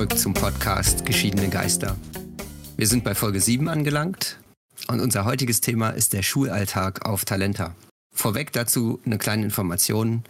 [0.00, 1.94] zurück zum Podcast Geschiedene Geister.
[2.78, 4.38] Wir sind bei Folge 7 angelangt
[4.88, 7.76] und unser heutiges Thema ist der Schulalltag auf Talenta.
[8.10, 10.24] Vorweg dazu eine kleine Information.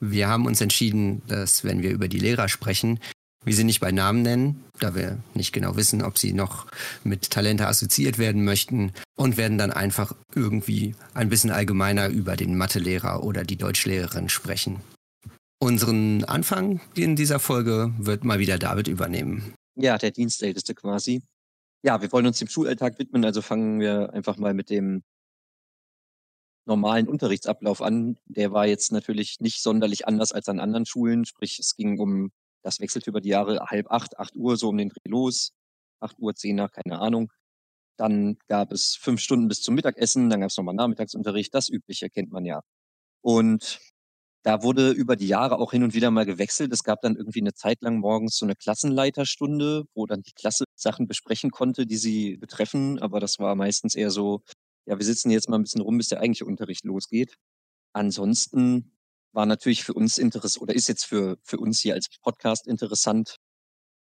[0.00, 2.98] Wir haben uns entschieden, dass wenn wir über die Lehrer sprechen,
[3.44, 6.66] wir sie nicht bei Namen nennen, da wir nicht genau wissen, ob sie noch
[7.04, 12.56] mit Talente assoziiert werden möchten und werden dann einfach irgendwie ein bisschen allgemeiner über den
[12.56, 14.80] Mathelehrer oder die Deutschlehrerin sprechen.
[15.62, 19.54] Unseren Anfang in dieser Folge wird mal wieder David übernehmen.
[19.76, 21.22] Ja, der Dienstälteste quasi.
[21.82, 25.02] Ja, wir wollen uns dem Schulalltag widmen, also fangen wir einfach mal mit dem
[26.66, 28.16] normalen Unterrichtsablauf an.
[28.24, 32.32] Der war jetzt natürlich nicht sonderlich anders als an anderen Schulen, sprich es ging um
[32.62, 35.52] das wechselt über die Jahre halb acht, acht Uhr so um den Dreh los.
[36.00, 37.30] Acht Uhr, zehn nach, keine Ahnung.
[37.98, 42.08] Dann gab es fünf Stunden bis zum Mittagessen, dann gab es nochmal Nachmittagsunterricht, das Übliche
[42.08, 42.62] kennt man ja.
[43.22, 43.78] Und
[44.42, 46.72] da wurde über die Jahre auch hin und wieder mal gewechselt.
[46.72, 50.64] Es gab dann irgendwie eine Zeit lang morgens so eine Klassenleiterstunde, wo dann die Klasse
[50.76, 52.98] Sachen besprechen konnte, die sie betreffen.
[52.98, 54.42] Aber das war meistens eher so,
[54.86, 57.36] ja, wir sitzen jetzt mal ein bisschen rum, bis der eigentliche Unterricht losgeht.
[57.92, 58.92] Ansonsten
[59.32, 63.36] war natürlich für uns interessant oder ist jetzt für, für uns hier als Podcast interessant,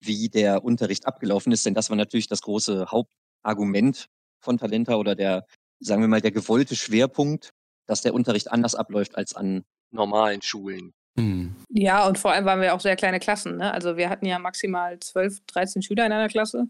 [0.02, 1.66] wie der Unterricht abgelaufen ist.
[1.66, 4.08] Denn das war natürlich das große Hauptargument
[4.42, 5.46] von Talenta oder der,
[5.80, 7.52] sagen wir mal, der gewollte Schwerpunkt,
[7.88, 9.64] dass der Unterricht anders abläuft als an
[9.96, 10.94] normalen Schulen.
[11.18, 11.56] Hm.
[11.70, 13.58] Ja, und vor allem waren wir auch sehr kleine Klassen.
[13.58, 13.74] Ne?
[13.74, 16.68] Also wir hatten ja maximal 12, 13 Schüler in einer Klasse.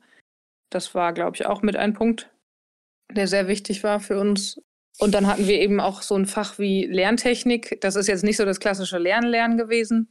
[0.70, 2.30] Das war, glaube ich, auch mit ein Punkt,
[3.12, 4.62] der sehr wichtig war für uns.
[5.00, 7.80] Und dann hatten wir eben auch so ein Fach wie Lerntechnik.
[7.82, 10.10] Das ist jetzt nicht so das klassische Lernen-Lernen gewesen,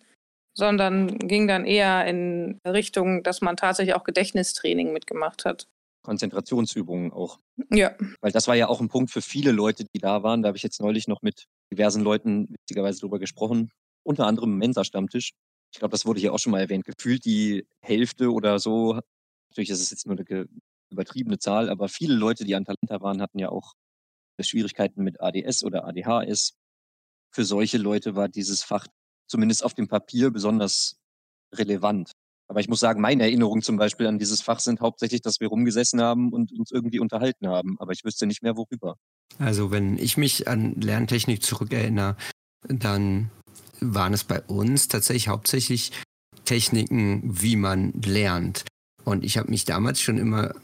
[0.54, 5.68] sondern ging dann eher in Richtung, dass man tatsächlich auch Gedächtnistraining mitgemacht hat.
[6.02, 7.38] Konzentrationsübungen auch.
[7.70, 7.94] Ja.
[8.20, 10.42] Weil das war ja auch ein Punkt für viele Leute, die da waren.
[10.42, 13.70] Da habe ich jetzt neulich noch mit diversen Leuten witzigerweise drüber gesprochen.
[14.02, 15.32] Unter anderem Mensa-Stammtisch.
[15.72, 16.84] Ich glaube, das wurde hier auch schon mal erwähnt.
[16.84, 19.00] Gefühlt die Hälfte oder so.
[19.50, 20.46] Natürlich ist es jetzt nur eine
[20.90, 23.74] übertriebene Zahl, aber viele Leute, die an Talenta waren, hatten ja auch
[24.40, 26.54] Schwierigkeiten mit ADS oder ADHS.
[27.30, 28.86] Für solche Leute war dieses Fach
[29.26, 30.96] zumindest auf dem Papier besonders
[31.52, 32.12] relevant.
[32.48, 35.48] Aber ich muss sagen, meine Erinnerungen zum Beispiel an dieses Fach sind hauptsächlich, dass wir
[35.48, 37.76] rumgesessen haben und uns irgendwie unterhalten haben.
[37.78, 38.96] Aber ich wüsste nicht mehr, worüber.
[39.38, 42.16] Also wenn ich mich an Lerntechnik zurückerinnere,
[42.68, 43.30] dann
[43.80, 45.92] waren es bei uns tatsächlich hauptsächlich
[46.44, 48.64] Techniken, wie man lernt.
[49.04, 50.54] Und ich habe mich damals schon immer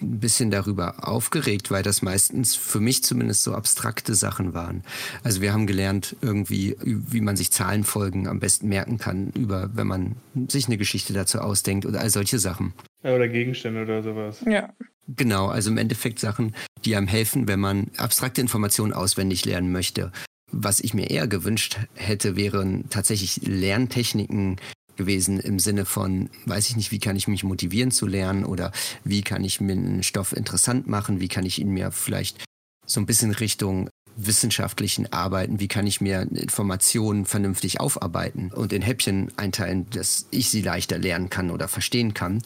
[0.00, 4.82] ein bisschen darüber aufgeregt, weil das meistens für mich zumindest so abstrakte Sachen waren.
[5.22, 9.86] Also wir haben gelernt irgendwie, wie man sich Zahlenfolgen am besten merken kann, über, wenn
[9.86, 10.16] man
[10.48, 12.72] sich eine Geschichte dazu ausdenkt oder all solche Sachen.
[13.02, 14.42] Ja, oder Gegenstände oder sowas.
[14.46, 14.70] Ja.
[15.16, 16.54] Genau, also im Endeffekt Sachen,
[16.84, 20.12] die einem helfen, wenn man abstrakte Informationen auswendig lernen möchte.
[20.52, 24.56] Was ich mir eher gewünscht hätte, wären tatsächlich Lerntechniken,
[25.00, 28.70] gewesen im Sinne von, weiß ich nicht, wie kann ich mich motivieren zu lernen oder
[29.02, 32.44] wie kann ich mir einen Stoff interessant machen, wie kann ich ihn mir vielleicht
[32.84, 38.82] so ein bisschen Richtung wissenschaftlichen Arbeiten, wie kann ich mir Informationen vernünftig aufarbeiten und in
[38.82, 42.42] Häppchen einteilen, dass ich sie leichter lernen kann oder verstehen kann.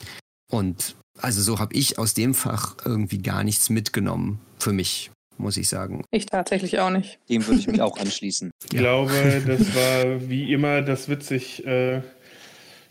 [0.49, 5.57] Und also so habe ich aus dem Fach irgendwie gar nichts mitgenommen für mich muss
[5.57, 6.05] ich sagen.
[6.11, 7.19] Ich tatsächlich auch nicht.
[7.29, 8.51] Dem würde ich mich auch anschließen.
[8.65, 11.67] Ich glaube, das war wie immer das witzig.
[11.67, 12.03] Äh,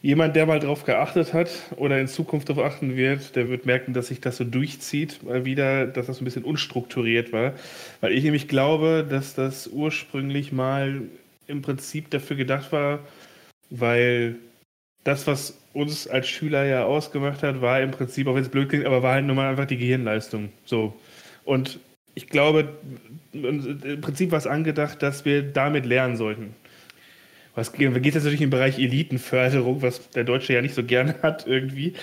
[0.04, 3.94] jemand, der mal drauf geachtet hat oder in Zukunft darauf achten wird, der wird merken,
[3.94, 7.54] dass sich das so durchzieht, mal wieder, dass das ein bisschen unstrukturiert war.
[8.02, 11.02] Weil ich nämlich glaube, dass das ursprünglich mal
[11.48, 13.00] im Prinzip dafür gedacht war,
[13.70, 14.36] weil
[15.06, 18.70] das, was uns als Schüler ja ausgemacht hat, war im Prinzip, auch wenn es blöd
[18.70, 20.50] klingt, aber war halt nur mal einfach die Gehirnleistung.
[20.66, 20.94] So.
[21.46, 21.80] Und
[22.14, 22.74] ich glaube,
[23.32, 26.54] im Prinzip war es angedacht, dass wir damit lernen sollten.
[27.56, 31.46] Was geht jetzt natürlich im Bereich Elitenförderung, was der Deutsche ja nicht so gerne hat
[31.48, 31.94] irgendwie.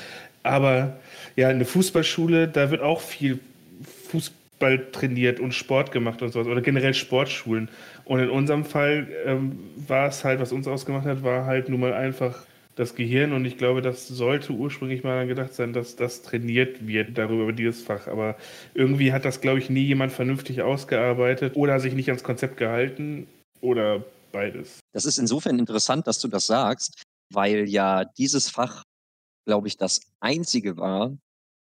[0.42, 0.98] Aber
[1.36, 3.40] ja, eine Fußballschule, da wird auch viel
[4.08, 6.47] Fußball trainiert und Sport gemacht und sowas.
[6.47, 7.68] Oder generell Sportschulen.
[8.04, 11.80] Und in unserem Fall ähm, war es halt, was uns ausgemacht hat, war halt nun
[11.80, 12.44] mal einfach
[12.76, 13.32] das Gehirn.
[13.32, 17.53] Und ich glaube, das sollte ursprünglich mal gedacht sein, dass das trainiert wird darüber, über
[17.53, 18.06] dieses Fach.
[18.06, 18.36] Aber
[18.74, 23.26] irgendwie hat das, glaube ich, nie jemand vernünftig ausgearbeitet oder sich nicht ans Konzept gehalten.
[23.60, 24.80] Oder beides.
[24.92, 28.82] Das ist insofern interessant, dass du das sagst, weil ja dieses Fach,
[29.47, 31.16] glaube ich, das einzige war,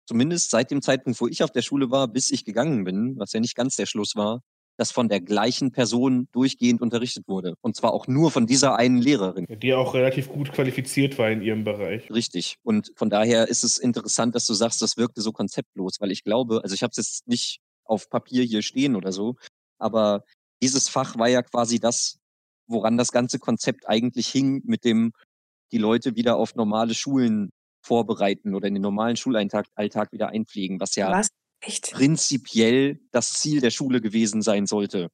[0.08, 3.34] zumindest seit dem Zeitpunkt, wo ich auf der Schule war, bis ich gegangen bin, was
[3.34, 4.42] ja nicht ganz der Schluss war,
[4.78, 7.56] das von der gleichen Person durchgehend unterrichtet wurde.
[7.62, 9.48] Und zwar auch nur von dieser einen Lehrerin.
[9.50, 12.10] Die auch relativ gut qualifiziert war in ihrem Bereich.
[12.12, 12.58] Richtig.
[12.64, 16.24] Und von daher ist es interessant, dass du sagst, das wirkte so konzeptlos, weil ich
[16.24, 19.36] glaube, also ich habe es jetzt nicht auf Papier hier stehen oder so,
[19.80, 20.24] aber
[20.62, 22.17] dieses Fach war ja quasi das,
[22.68, 25.12] woran das ganze Konzept eigentlich hing, mit dem
[25.72, 30.80] die Leute wieder auf normale Schulen vorbereiten oder in den normalen Schulalltag Alltag wieder einpflegen,
[30.80, 31.30] was ja Was?
[31.92, 35.10] Prinzipiell das Ziel der Schule gewesen sein sollte.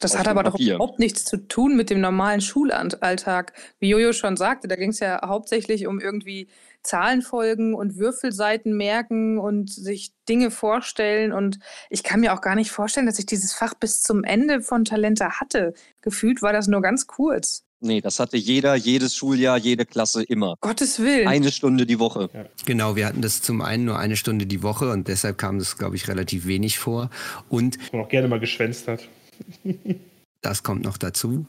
[0.00, 0.74] Das hat aber doch Papier.
[0.74, 3.52] überhaupt nichts zu tun mit dem normalen Schulalltag.
[3.78, 6.48] Wie Jojo schon sagte, da ging es ja hauptsächlich um irgendwie
[6.84, 11.32] Zahlenfolgen und Würfelseiten merken und sich Dinge vorstellen.
[11.32, 11.58] Und
[11.90, 14.84] ich kann mir auch gar nicht vorstellen, dass ich dieses Fach bis zum Ende von
[14.84, 15.74] Talente hatte.
[16.02, 17.64] Gefühlt war das nur ganz kurz.
[17.80, 20.56] Nee, das hatte jeder, jedes Schuljahr, jede Klasse immer.
[20.62, 21.28] Gottes Willen.
[21.28, 22.30] Eine Stunde die Woche.
[22.64, 25.76] Genau, wir hatten das zum einen nur eine Stunde die Woche und deshalb kam das,
[25.76, 27.10] glaube ich, relativ wenig vor.
[27.50, 29.06] Und Man auch gerne mal geschwänzt hat.
[30.40, 31.44] das kommt noch dazu.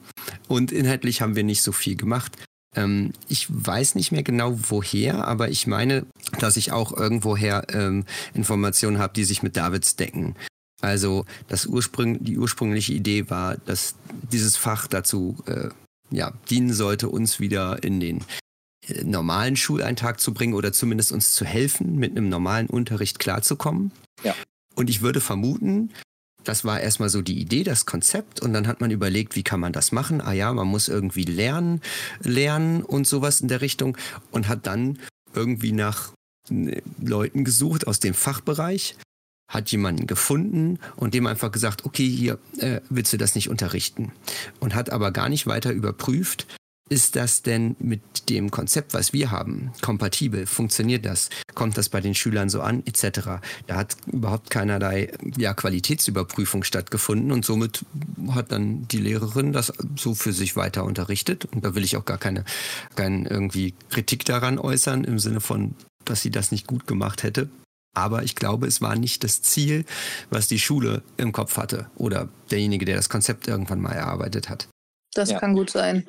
[0.50, 2.36] Und inhaltlich haben wir nicht so viel gemacht.
[2.76, 6.06] Ähm, ich weiß nicht mehr genau woher, aber ich meine,
[6.40, 10.36] dass ich auch irgendwoher ähm, Informationen habe, die sich mit Davids decken.
[10.82, 13.96] Also das Ursprung, die ursprüngliche Idee war, dass
[14.32, 15.70] dieses Fach dazu äh,
[16.12, 18.24] ja, dienen sollte, uns wieder in den
[18.88, 23.92] äh, normalen Schuleintrag zu bringen oder zumindest uns zu helfen, mit einem normalen Unterricht klarzukommen.
[24.24, 24.36] Ja.
[24.76, 25.92] Und ich würde vermuten,
[26.46, 28.42] das war erstmal so die Idee, das Konzept.
[28.42, 30.22] Und dann hat man überlegt, wie kann man das machen?
[30.22, 31.82] Ah ja, man muss irgendwie lernen,
[32.22, 33.98] lernen und sowas in der Richtung.
[34.32, 35.00] Und hat dann
[35.34, 36.14] irgendwie nach
[36.50, 38.96] äh, Leuten gesucht aus dem Fachbereich,
[39.52, 44.12] hat jemanden gefunden und dem einfach gesagt, okay, hier äh, willst du das nicht unterrichten?
[44.60, 46.48] Und hat aber gar nicht weiter überprüft,
[46.90, 50.46] ist das denn mit dem Konzept, was wir haben, kompatibel?
[50.46, 51.30] Funktioniert das?
[51.56, 52.84] Kommt das bei den Schülern so an?
[52.86, 53.22] Etc.
[53.66, 57.86] Da hat überhaupt keinerlei ja, Qualitätsüberprüfung stattgefunden und somit
[58.32, 61.46] hat dann die Lehrerin das so für sich weiter unterrichtet.
[61.46, 62.46] Und da will ich auch gar keine,
[62.96, 67.50] keine irgendwie Kritik daran äußern im Sinne von, dass sie das nicht gut gemacht hätte.
[67.96, 69.86] Aber ich glaube, es war nicht das Ziel,
[70.30, 74.68] was die Schule im Kopf hatte oder derjenige, der das Konzept irgendwann mal erarbeitet hat.
[75.16, 75.40] Das Ja.
[75.40, 76.06] kann gut sein.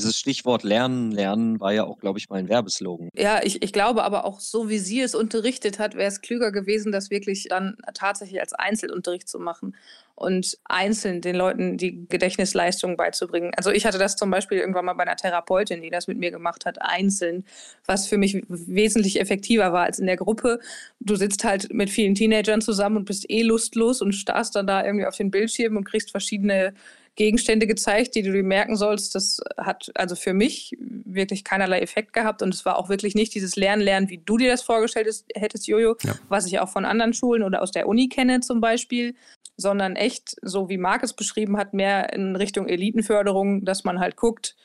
[0.00, 3.10] Dieses Stichwort Lernen, Lernen war ja auch, glaube ich, mal ein Werbeslogan.
[3.14, 6.52] Ja, ich, ich glaube aber auch, so wie sie es unterrichtet hat, wäre es klüger
[6.52, 9.76] gewesen, das wirklich dann tatsächlich als Einzelunterricht zu machen
[10.14, 13.52] und einzeln den Leuten die Gedächtnisleistung beizubringen.
[13.56, 16.30] Also ich hatte das zum Beispiel irgendwann mal bei einer Therapeutin, die das mit mir
[16.30, 17.44] gemacht hat, einzeln,
[17.84, 20.60] was für mich wesentlich effektiver war als in der Gruppe.
[21.00, 24.82] Du sitzt halt mit vielen Teenagern zusammen und bist eh lustlos und starrst dann da
[24.82, 26.72] irgendwie auf den Bildschirm und kriegst verschiedene
[27.20, 29.14] Gegenstände gezeigt, die du dir merken sollst.
[29.14, 33.34] Das hat also für mich wirklich keinerlei Effekt gehabt und es war auch wirklich nicht
[33.34, 36.14] dieses Lernen, Lernen, wie du dir das vorgestellt hast- hättest, Jojo, Ja.
[36.30, 39.14] was ich auch von anderen Schulen oder aus der Uni kenne zum Beispiel,
[39.58, 44.16] sondern echt, so wie Marc es beschrieben hat, mehr in Richtung Elitenförderung, dass man halt
[44.16, 44.56] guckt,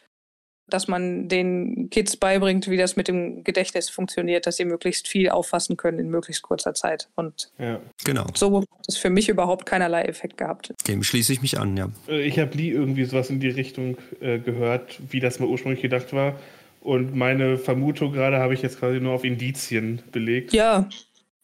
[0.67, 5.29] dass man den Kids beibringt, wie das mit dem Gedächtnis funktioniert, dass sie möglichst viel
[5.29, 7.07] auffassen können in möglichst kurzer Zeit.
[7.15, 7.79] Und Ja.
[8.03, 10.73] Genau, so hat es für mich überhaupt keinerlei Effekt gehabt.
[10.87, 11.89] dem schließe ich mich an, ja.
[12.07, 15.81] Äh, Ich habe nie irgendwie sowas in die Richtung äh, gehört, wie das mal ursprünglich
[15.81, 16.39] gedacht war.
[16.81, 20.53] Und meine Vermutung gerade habe ich jetzt quasi nur auf Indizien belegt.
[20.53, 20.87] Ja,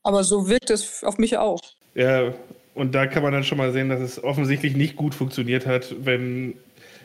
[0.04, 1.60] aber so wirkt es auf mich auch.
[1.96, 2.34] Ja,
[2.74, 5.94] und da kann man dann schon mal sehen, dass es offensichtlich nicht gut funktioniert hat,
[6.00, 6.54] wenn,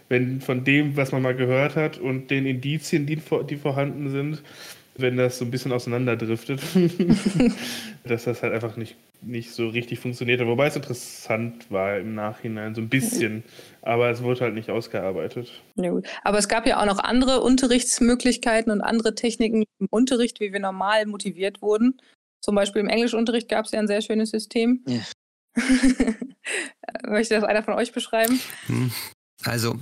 [0.08, 4.10] wenn von dem, was man mal gehört hat und den Indizien, die, vor- die vorhanden
[4.10, 4.42] sind,
[4.98, 6.60] wenn das so ein bisschen auseinanderdriftet,
[8.04, 10.46] dass das halt einfach nicht, nicht so richtig funktioniert hat.
[10.46, 13.42] Wobei es interessant war im Nachhinein, so ein bisschen,
[13.82, 15.52] aber es wurde halt nicht ausgearbeitet.
[15.75, 16.06] Ja, gut.
[16.25, 20.60] Aber es gab ja auch noch andere Unterrichtsmöglichkeiten und andere Techniken im Unterricht, wie wir
[20.60, 22.00] normal motiviert wurden.
[22.40, 24.82] Zum Beispiel im Englischunterricht gab es ja ein sehr schönes System.
[24.86, 25.00] Ja.
[27.06, 28.40] Möchte das einer von euch beschreiben?
[28.66, 28.90] Hm.
[29.45, 29.78] Also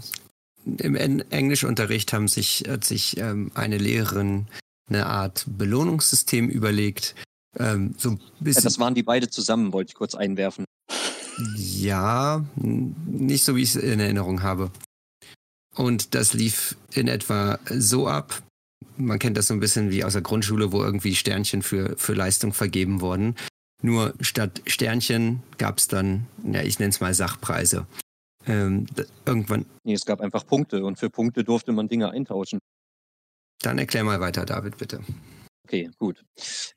[0.65, 4.47] im En Englischunterricht haben sich, hat sich ähm, eine Lehrerin
[4.89, 7.15] eine Art Belohnungssystem überlegt.
[7.59, 10.65] Ähm, so ein Ja, bisschen, das waren die beide zusammen, wollte ich kurz einwerfen.
[11.57, 14.71] ja, nicht so wie ich es in Erinnerung habe.
[15.77, 18.43] Und das lief in etwa so ab.
[18.97, 22.15] Man kennt das so ein bisschen wie aus der Grundschule, wo irgendwie Sternchen für, für
[22.15, 23.35] Leistung vergeben wurden.
[23.83, 27.87] Nur statt Sternchen gab es dann, ja, ich nenne es mal Sachpreise.
[28.47, 28.87] Ähm,
[29.25, 32.59] irgendwann, Nee, es gab einfach Punkte und für Punkte durfte man Dinge eintauschen.
[33.63, 35.01] dann erklär mal weiter, David, bitte.
[35.65, 36.23] Okay, gut.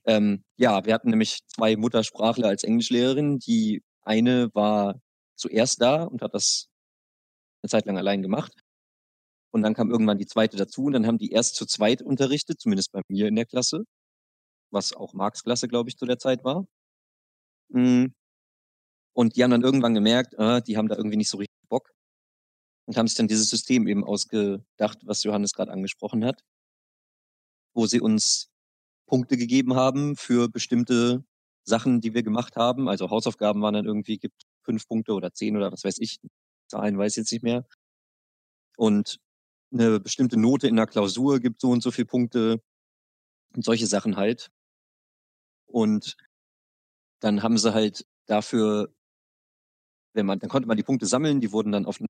[0.05, 3.39] Ähm, ja, wir hatten nämlich zwei Muttersprachler als Englischlehrerin.
[3.39, 5.01] Die eine war
[5.35, 6.69] zuerst da und hat das
[7.61, 8.53] eine Zeit lang allein gemacht.
[9.51, 12.61] Und dann kam irgendwann die zweite dazu und dann haben die erst zu zweit unterrichtet,
[12.61, 13.83] zumindest bei mir in der Klasse,
[14.71, 16.65] was auch Marks Klasse, glaube ich, zu der Zeit war.
[17.69, 18.07] Mm.
[19.17, 21.91] Und die haben dann irgendwann gemerkt, ah, die haben da irgendwie nicht so richtig Bock
[22.85, 26.43] und haben sich dann dieses System eben ausgedacht, was Johannes gerade angesprochen hat,
[27.73, 28.51] wo sie uns
[29.07, 31.25] Punkte gegeben haben für bestimmte
[31.63, 32.87] Sachen, die wir gemacht haben.
[32.87, 36.19] Also Hausaufgaben waren dann irgendwie, gibt fünf Punkte oder zehn oder was weiß ich.
[36.67, 37.65] Zahlen weiß ich jetzt nicht mehr.
[38.77, 39.17] Und
[39.73, 42.61] eine bestimmte Note in der Klausur gibt so und so viele Punkte.
[43.55, 44.51] Und solche Sachen halt.
[45.65, 46.15] Und
[47.19, 48.93] dann haben sie halt dafür,
[50.17, 52.07] wenn man, dann konnte man die Punkte sammeln, die wurden dann auf einen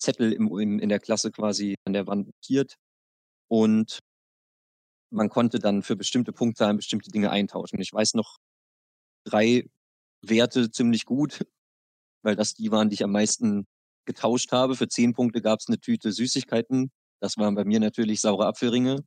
[0.00, 2.76] Zettel im, im, in der Klasse quasi an der Wand notiert.
[3.50, 3.98] Und
[5.10, 7.80] man konnte dann für bestimmte Punktzahlen bestimmte Dinge eintauschen.
[7.80, 8.38] Ich weiß noch
[9.24, 9.68] drei
[10.22, 11.44] Werte ziemlich gut,
[12.22, 13.66] weil das die waren, die ich am meisten
[14.06, 14.76] getauscht habe.
[14.76, 16.92] Für zehn Punkte gab es eine Tüte Süßigkeiten.
[17.20, 19.04] Das waren bei mir natürlich saure Apfelringe.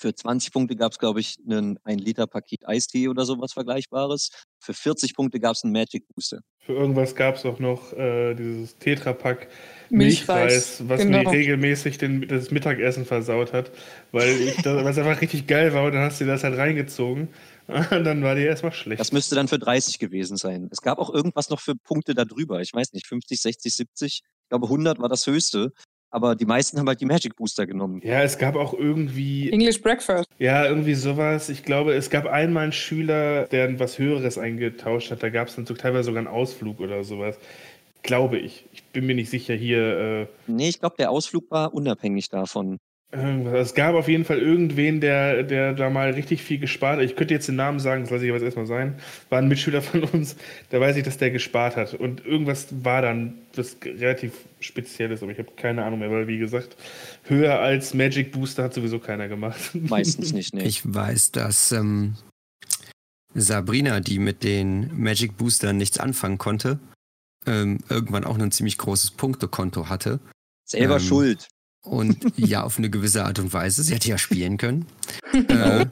[0.00, 4.30] Für 20 Punkte gab es, glaube ich, einen 1 Liter Paket Eistee oder sowas Vergleichbares.
[4.60, 6.38] Für 40 Punkte gab es einen Magic Booster.
[6.60, 9.48] Für irgendwas gab es auch noch äh, dieses Tetrapack
[9.90, 11.24] Milchreis, was genau.
[11.24, 13.72] mir regelmäßig den, das Mittagessen versaut hat,
[14.12, 17.28] weil ich das, was einfach richtig geil war und dann hast du das halt reingezogen.
[17.90, 18.98] Und dann war die erstmal schlecht.
[18.98, 20.70] Das müsste dann für 30 gewesen sein.
[20.72, 22.62] Es gab auch irgendwas noch für Punkte darüber.
[22.62, 24.22] Ich weiß nicht, 50, 60, 70.
[24.24, 25.74] Ich glaube, 100 war das höchste.
[26.10, 28.00] Aber die meisten haben halt die Magic Booster genommen.
[28.02, 29.50] Ja, es gab auch irgendwie.
[29.50, 30.28] English Breakfast.
[30.38, 31.48] Ja, irgendwie sowas.
[31.48, 35.22] Ich glaube, es gab einmal einen Schüler, der was Höheres eingetauscht hat.
[35.22, 37.38] Da gab es dann teilweise sogar einen Ausflug oder sowas.
[38.02, 38.64] Glaube ich.
[38.72, 39.98] Ich bin mir nicht sicher hier.
[39.98, 42.78] Äh nee, ich glaube, der Ausflug war unabhängig davon.
[43.10, 47.04] Es gab auf jeden Fall irgendwen, der, der da mal richtig viel gespart hat.
[47.04, 48.98] Ich könnte jetzt den Namen sagen, das lasse ich aber erstmal sein.
[49.30, 50.36] War ein Mitschüler von uns,
[50.68, 51.94] da weiß ich, dass der gespart hat.
[51.94, 56.36] Und irgendwas war dann das relativ Spezielles, aber ich habe keine Ahnung mehr, weil wie
[56.36, 56.76] gesagt,
[57.24, 59.70] höher als Magic Booster hat sowieso keiner gemacht.
[59.72, 60.64] Meistens nicht, ne?
[60.64, 62.16] Ich weiß, dass ähm,
[63.32, 66.78] Sabrina, die mit den Magic Boostern nichts anfangen konnte,
[67.46, 70.20] ähm, irgendwann auch ein ziemlich großes Punktekonto hatte.
[70.66, 71.48] Selber ähm, schuld.
[71.84, 73.82] Und ja, auf eine gewisse Art und Weise.
[73.82, 74.86] Sie hätte ja spielen können.
[75.32, 75.86] äh,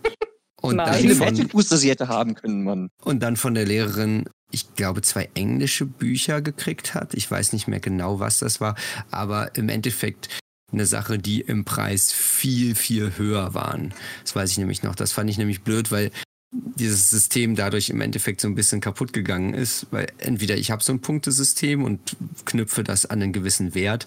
[0.61, 1.09] und Nein.
[1.09, 2.89] dann von, Booster sie hätte haben können, Mann.
[3.03, 7.15] Und dann von der Lehrerin, ich glaube, zwei englische Bücher gekriegt hat.
[7.15, 8.75] Ich weiß nicht mehr genau, was das war.
[9.11, 10.29] Aber im Endeffekt
[10.73, 13.95] eine Sache, die im Preis viel, viel höher waren.
[14.23, 14.95] Das weiß ich nämlich noch.
[14.95, 16.11] Das fand ich nämlich blöd, weil
[16.53, 20.83] dieses System dadurch im Endeffekt so ein bisschen kaputt gegangen ist, weil entweder ich habe
[20.83, 24.07] so ein Punktesystem und knüpfe das an einen gewissen Wert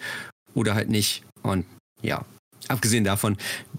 [0.54, 1.24] oder halt nicht.
[1.44, 1.66] Und
[2.02, 2.26] ja,
[2.68, 3.38] abgesehen davon,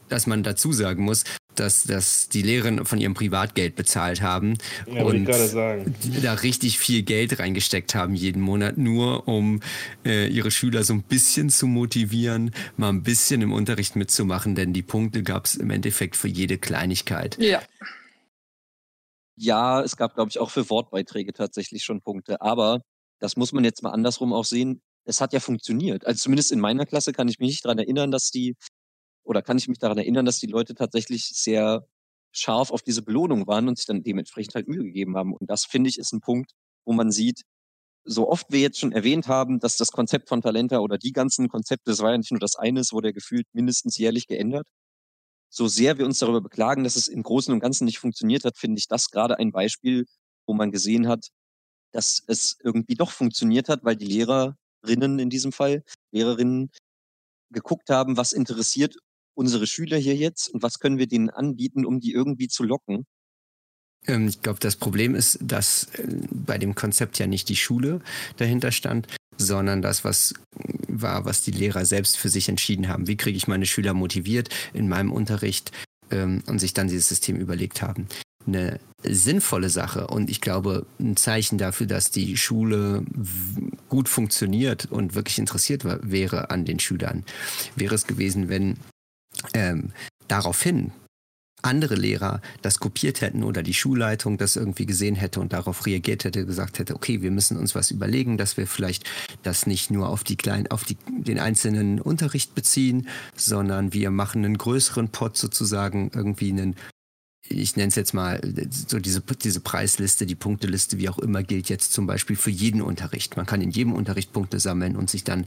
[0.09, 1.25] dass man dazu sagen muss,
[1.55, 7.39] dass, dass die Lehrerinnen von ihrem Privatgeld bezahlt haben ja, und da richtig viel Geld
[7.39, 9.61] reingesteckt haben jeden Monat, nur um
[10.05, 14.73] äh, ihre Schüler so ein bisschen zu motivieren, mal ein bisschen im Unterricht mitzumachen, denn
[14.73, 17.37] die Punkte gab es im Endeffekt für jede Kleinigkeit.
[17.39, 17.61] Ja.
[19.37, 22.83] Ja, es gab, glaube ich, auch für Wortbeiträge tatsächlich schon Punkte, aber
[23.21, 26.07] das muss man jetzt mal andersrum auch sehen es hat ja funktioniert.
[26.07, 28.57] Also zumindest in meiner Klasse kann ich mich nicht daran erinnern, dass die,
[29.25, 31.87] oder kann ich mich daran erinnern, dass die Leute tatsächlich sehr
[32.33, 35.35] scharf auf diese Belohnung waren und sich dann dementsprechend halt Mühe gegeben haben.
[35.35, 36.53] Und das finde ich ist ein Punkt,
[36.85, 37.43] wo man sieht,
[38.05, 41.49] so oft wir jetzt schon erwähnt haben, dass das Konzept von Talenta oder die ganzen
[41.49, 44.67] Konzepte, das war ja nicht nur das eine, es wurde ja gefühlt mindestens jährlich geändert.
[45.51, 48.57] So sehr wir uns darüber beklagen, dass es im Großen und Ganzen nicht funktioniert hat,
[48.57, 50.07] finde ich das gerade ein Beispiel,
[50.47, 51.29] wo man gesehen hat,
[51.93, 55.83] dass es irgendwie doch funktioniert hat, weil die Lehrer Lehrerinnen in diesem Fall,
[56.13, 56.71] Lehrerinnen
[57.53, 58.97] geguckt haben, was interessiert
[59.35, 63.07] unsere Schüler hier jetzt und was können wir denen anbieten, um die irgendwie zu locken.
[64.07, 68.01] Ähm, ich glaube, das Problem ist, dass äh, bei dem Konzept ja nicht die Schule
[68.37, 69.07] dahinter stand,
[69.37, 70.35] sondern das, was
[70.89, 73.07] war, was die Lehrer selbst für sich entschieden haben.
[73.07, 75.73] Wie kriege ich meine Schüler motiviert in meinem Unterricht
[76.11, 78.09] ähm, und sich dann dieses System überlegt haben
[78.47, 80.07] eine sinnvolle Sache.
[80.09, 83.05] Und ich glaube ein Zeichen dafür, dass die Schule
[83.89, 87.25] gut funktioniert und wirklich interessiert wäre an den Schülern,
[87.77, 88.77] wäre es gewesen, wenn
[89.55, 89.93] ähm,
[90.29, 90.93] daraufhin
[91.63, 96.25] andere Lehrer das kopiert hätten oder die Schulleitung das irgendwie gesehen hätte und darauf reagiert
[96.25, 99.05] hätte, gesagt hätte, okay, wir müssen uns was überlegen, dass wir vielleicht
[99.43, 104.45] das nicht nur auf die kleinen, auf die, den einzelnen Unterricht beziehen, sondern wir machen
[104.45, 106.77] einen größeren Pot sozusagen, irgendwie einen
[107.51, 108.41] ich nenne es jetzt mal,
[108.71, 112.81] so diese, diese Preisliste, die Punkteliste, wie auch immer, gilt jetzt zum Beispiel für jeden
[112.81, 113.37] Unterricht.
[113.37, 115.47] Man kann in jedem Unterricht Punkte sammeln und sich dann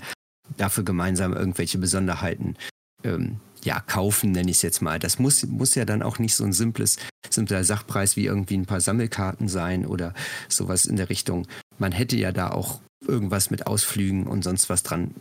[0.58, 2.56] dafür gemeinsam irgendwelche Besonderheiten
[3.04, 5.00] ähm, ja, kaufen, nenne ich es jetzt mal.
[5.00, 6.98] Das muss, muss ja dann auch nicht so ein simples,
[7.30, 10.14] simpler Sachpreis wie irgendwie ein paar Sammelkarten sein oder
[10.50, 11.48] sowas in der Richtung.
[11.78, 15.12] Man hätte ja da auch irgendwas mit Ausflügen und sonst was dran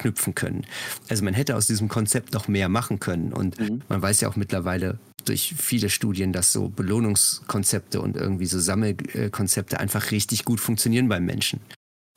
[0.00, 0.66] knüpfen können.
[1.08, 3.32] Also man hätte aus diesem Konzept noch mehr machen können.
[3.32, 3.82] Und mhm.
[3.88, 9.78] man weiß ja auch mittlerweile, durch viele Studien, dass so Belohnungskonzepte und irgendwie so Sammelkonzepte
[9.78, 11.60] einfach richtig gut funktionieren beim Menschen.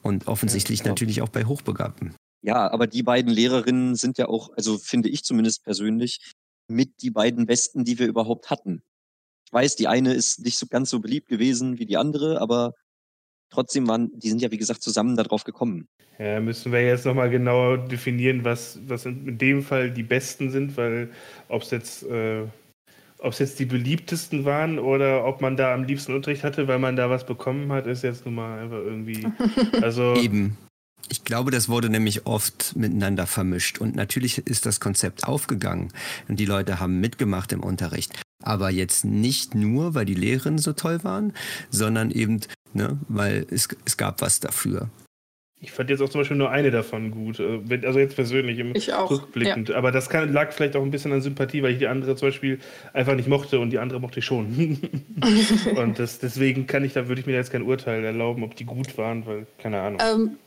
[0.01, 0.93] Und offensichtlich ja, genau.
[0.93, 2.15] natürlich auch bei Hochbegabten.
[2.41, 6.33] Ja, aber die beiden Lehrerinnen sind ja auch, also finde ich zumindest persönlich,
[6.67, 8.81] mit die beiden besten, die wir überhaupt hatten.
[9.45, 12.73] Ich weiß, die eine ist nicht so ganz so beliebt gewesen wie die andere, aber
[13.53, 15.87] trotzdem waren, die sind ja wie gesagt zusammen darauf gekommen.
[16.19, 20.77] Ja, müssen wir jetzt nochmal genau definieren, was, was in dem Fall die besten sind,
[20.77, 21.09] weil
[21.47, 22.43] ob es jetzt äh,
[23.23, 26.77] ob es jetzt die beliebtesten waren oder ob man da am liebsten Unterricht hatte, weil
[26.77, 29.25] man da was bekommen hat, ist jetzt nun mal einfach irgendwie.
[29.81, 30.57] Also Eben.
[31.09, 33.77] Ich glaube, das wurde nämlich oft miteinander vermischt.
[33.79, 35.91] Und natürlich ist das Konzept aufgegangen
[36.27, 38.13] und die Leute haben mitgemacht im Unterricht.
[38.41, 41.33] Aber jetzt nicht nur, weil die Lehrerinnen so toll waren,
[41.69, 42.39] sondern eben,
[42.73, 44.89] ne, weil es, es gab was dafür.
[45.63, 47.39] Ich fand jetzt auch zum Beispiel nur eine davon gut.
[47.39, 49.71] Äh, also jetzt persönlich im Ich auch, rückblickend.
[49.71, 52.27] Aber das kann, lag vielleicht auch ein bisschen an Sympathie, weil ich die andere zum
[52.27, 52.59] Beispiel
[52.91, 54.77] einfach nicht mochte und die andere mochte ich schon.
[55.77, 58.65] und das, deswegen kann ich da, würde ich mir jetzt kein Urteil erlauben, ob die
[58.65, 60.01] gut waren, weil, keine Ahnung.
[60.03, 60.37] Ähm,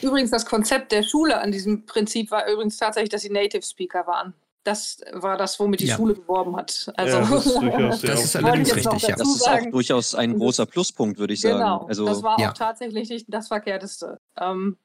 [0.00, 4.06] übrigens, das Konzept der Schule an diesem Prinzip war übrigens tatsächlich, dass sie Native Speaker
[4.06, 4.32] waren.
[4.64, 5.96] Das war das, womit die Ja.
[5.96, 6.90] Schule geworben hat.
[6.96, 9.16] Also, Ja, das ist durchaus Das ist auch- allerdings richtig, ja.
[9.16, 9.70] Das ist auch sagen.
[9.70, 11.58] durchaus ein großer Pluspunkt, würde ich sagen.
[11.58, 12.50] genau, Also das war Ja.
[12.50, 14.18] auch tatsächlich nicht das Verkehrteste.
[14.40, 14.78] Ähm,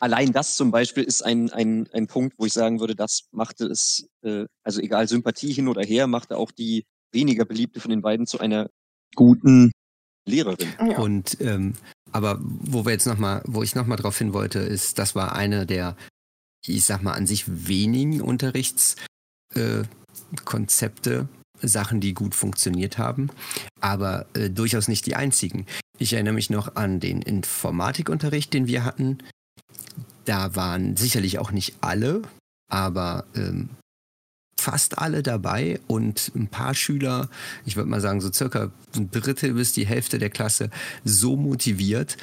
[0.00, 3.66] allein das zum Beispiel ist ein, ein, ein Punkt, wo ich sagen würde, das machte
[3.66, 8.02] es, äh, also egal Sympathie hin oder her, machte auch die weniger beliebte von den
[8.02, 8.68] beiden zu einer
[9.16, 9.72] guten
[10.26, 10.68] Lehrerin.
[10.86, 10.98] ja.
[10.98, 11.74] Und ähm,
[12.12, 15.14] aber wo wir jetzt noch mal, wo ich noch mal drauf hin wollte, ist, das
[15.14, 15.96] war eine der,
[16.66, 21.26] ich sag mal an sich wenigen Unterrichtskonzepte, äh,
[21.60, 23.30] Sachen, die gut funktioniert haben,
[23.80, 25.66] aber äh, durchaus nicht die einzigen.
[25.98, 29.18] Ich erinnere mich noch an den Informatikunterricht, den wir hatten.
[30.24, 32.22] Da waren sicherlich auch nicht alle,
[32.70, 33.70] aber ähm,
[34.60, 37.28] fast alle dabei und ein paar Schüler,
[37.64, 40.70] ich würde mal sagen, so circa ein Drittel bis die Hälfte der Klasse
[41.04, 42.16] so motiviert,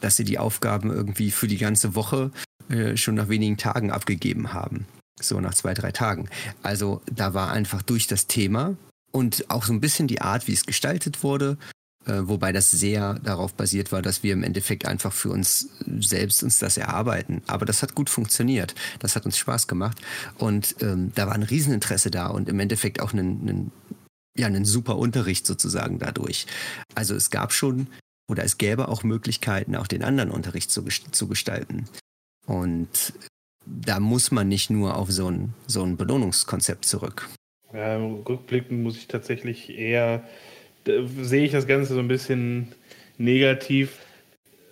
[0.00, 2.30] dass sie die Aufgaben irgendwie für die ganze Woche
[2.68, 4.86] äh, schon nach wenigen Tagen abgegeben haben.
[5.20, 6.28] So nach zwei, drei Tagen.
[6.62, 8.76] Also da war einfach durch das Thema
[9.12, 11.56] und auch so ein bisschen die Art, wie es gestaltet wurde,
[12.06, 15.70] äh, wobei das sehr darauf basiert war, dass wir im Endeffekt einfach für uns
[16.00, 17.42] selbst uns das erarbeiten.
[17.46, 18.74] Aber das hat gut funktioniert.
[19.00, 20.00] Das hat uns Spaß gemacht
[20.38, 23.72] und ähm, da war ein Rieseninteresse da und im Endeffekt auch ein,
[24.36, 26.46] ja, einen super Unterricht sozusagen dadurch.
[26.94, 27.88] Also es gab schon
[28.28, 31.88] oder es gäbe auch Möglichkeiten, auch den anderen Unterricht zu, zu gestalten.
[32.46, 33.12] Und
[33.66, 37.28] da muss man nicht nur auf so ein, so ein Belohnungskonzept zurück.
[37.72, 40.22] Ja, rückblickend muss ich tatsächlich eher,
[40.84, 42.68] da sehe ich das Ganze so ein bisschen
[43.18, 43.98] negativ.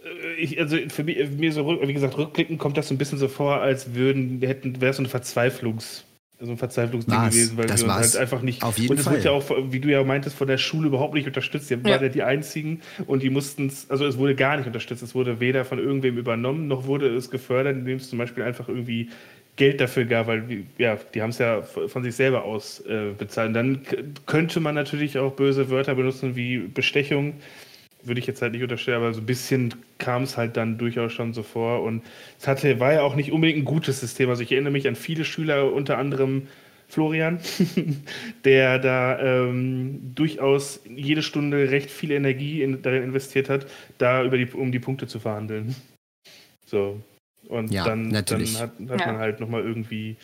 [0.05, 3.19] Äh, Ich, also für mich, mir so, wie gesagt, rückblickend kommt das so ein bisschen
[3.19, 6.05] so vor, als würden, hätten, wäre es so eine Verzweiflungs,
[6.41, 7.33] so ein Verzweiflungsding War's.
[7.35, 8.63] gewesen, weil Das wir uns halt einfach nicht.
[8.63, 11.15] Auf jeden und es wird ja auch, wie du ja meintest, von der Schule überhaupt
[11.15, 11.71] nicht unterstützt.
[11.71, 11.85] Die Ja.
[11.85, 15.03] waren ja die einzigen und die mussten es, also es wurde gar nicht unterstützt.
[15.03, 18.69] Es wurde weder von irgendwem übernommen, noch wurde es gefördert, indem es zum Beispiel einfach
[18.69, 19.09] irgendwie
[19.57, 23.49] Geld dafür gab, weil ja, die haben es ja von sich selber aus äh, bezahlt.
[23.49, 23.81] Und dann
[24.27, 27.35] könnte man natürlich auch böse Wörter benutzen wie Bestechung.
[28.05, 31.13] Würde ich jetzt halt nicht unterstellen, aber so ein bisschen kam es halt dann durchaus
[31.13, 31.83] schon so vor.
[31.83, 32.03] Und
[32.39, 34.29] es hatte, war ja auch nicht unbedingt ein gutes System.
[34.29, 36.49] Also ich erinnere mich an viele Schüler, unter anderem
[36.89, 37.41] Florian,
[38.45, 43.67] der da ähm, durchaus jede Stunde recht viel Energie in, darin investiert hat,
[43.99, 45.75] da über die, um die Punkte zu verhandeln.
[46.67, 47.01] So.
[47.49, 48.53] Und Ja, dann, natürlich.
[48.55, 49.07] dann hat, hat Ja.
[49.13, 50.17] man halt nochmal irgendwie,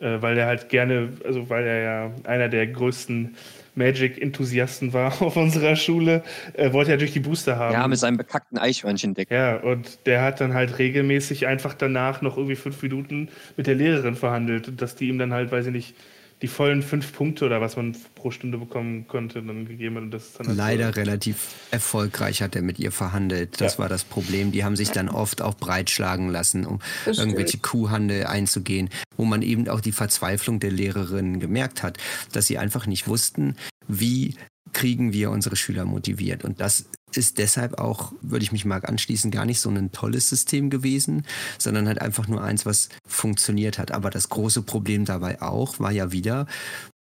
[0.00, 3.36] äh, weil er halt gerne, also weil er ja einer der größten
[3.74, 6.22] Magic-Enthusiasten war auf unserer Schule,
[6.54, 7.74] äh, wollte er natürlich die Booster haben.
[7.74, 9.30] Ja, mit seinem bekackten Eichhörnchendeck.
[9.30, 13.74] Ja, und der hat dann halt regelmäßig einfach danach noch irgendwie fünf Minuten mit der
[13.74, 15.94] Lehrerin verhandelt, dass die ihm dann halt, weiß ich nicht,
[16.42, 20.02] die vollen fünf Punkte oder was man pro Stunde bekommen konnte, dann gegeben hat.
[20.02, 23.60] Und das ist dann halt Leider so, relativ erfolgreich hat er mit ihr verhandelt.
[23.60, 23.78] Das Ja.
[23.80, 24.50] war das Problem.
[24.52, 29.42] Die haben sich dann oft auch breitschlagen lassen, um Das irgendwelche Kuhhandel einzugehen, wo man
[29.42, 31.98] eben auch die Verzweiflung der Lehrerinnen gemerkt hat,
[32.32, 34.34] dass sie einfach nicht wussten, wie
[34.72, 36.44] kriegen wir unsere Schüler motiviert.
[36.44, 40.28] Und das ist deshalb auch, würde ich mich mal anschließen, gar nicht so ein tolles
[40.28, 41.26] System gewesen,
[41.58, 43.92] sondern halt einfach nur eins, was funktioniert hat.
[43.92, 46.46] Aber das große Problem dabei auch war ja wieder,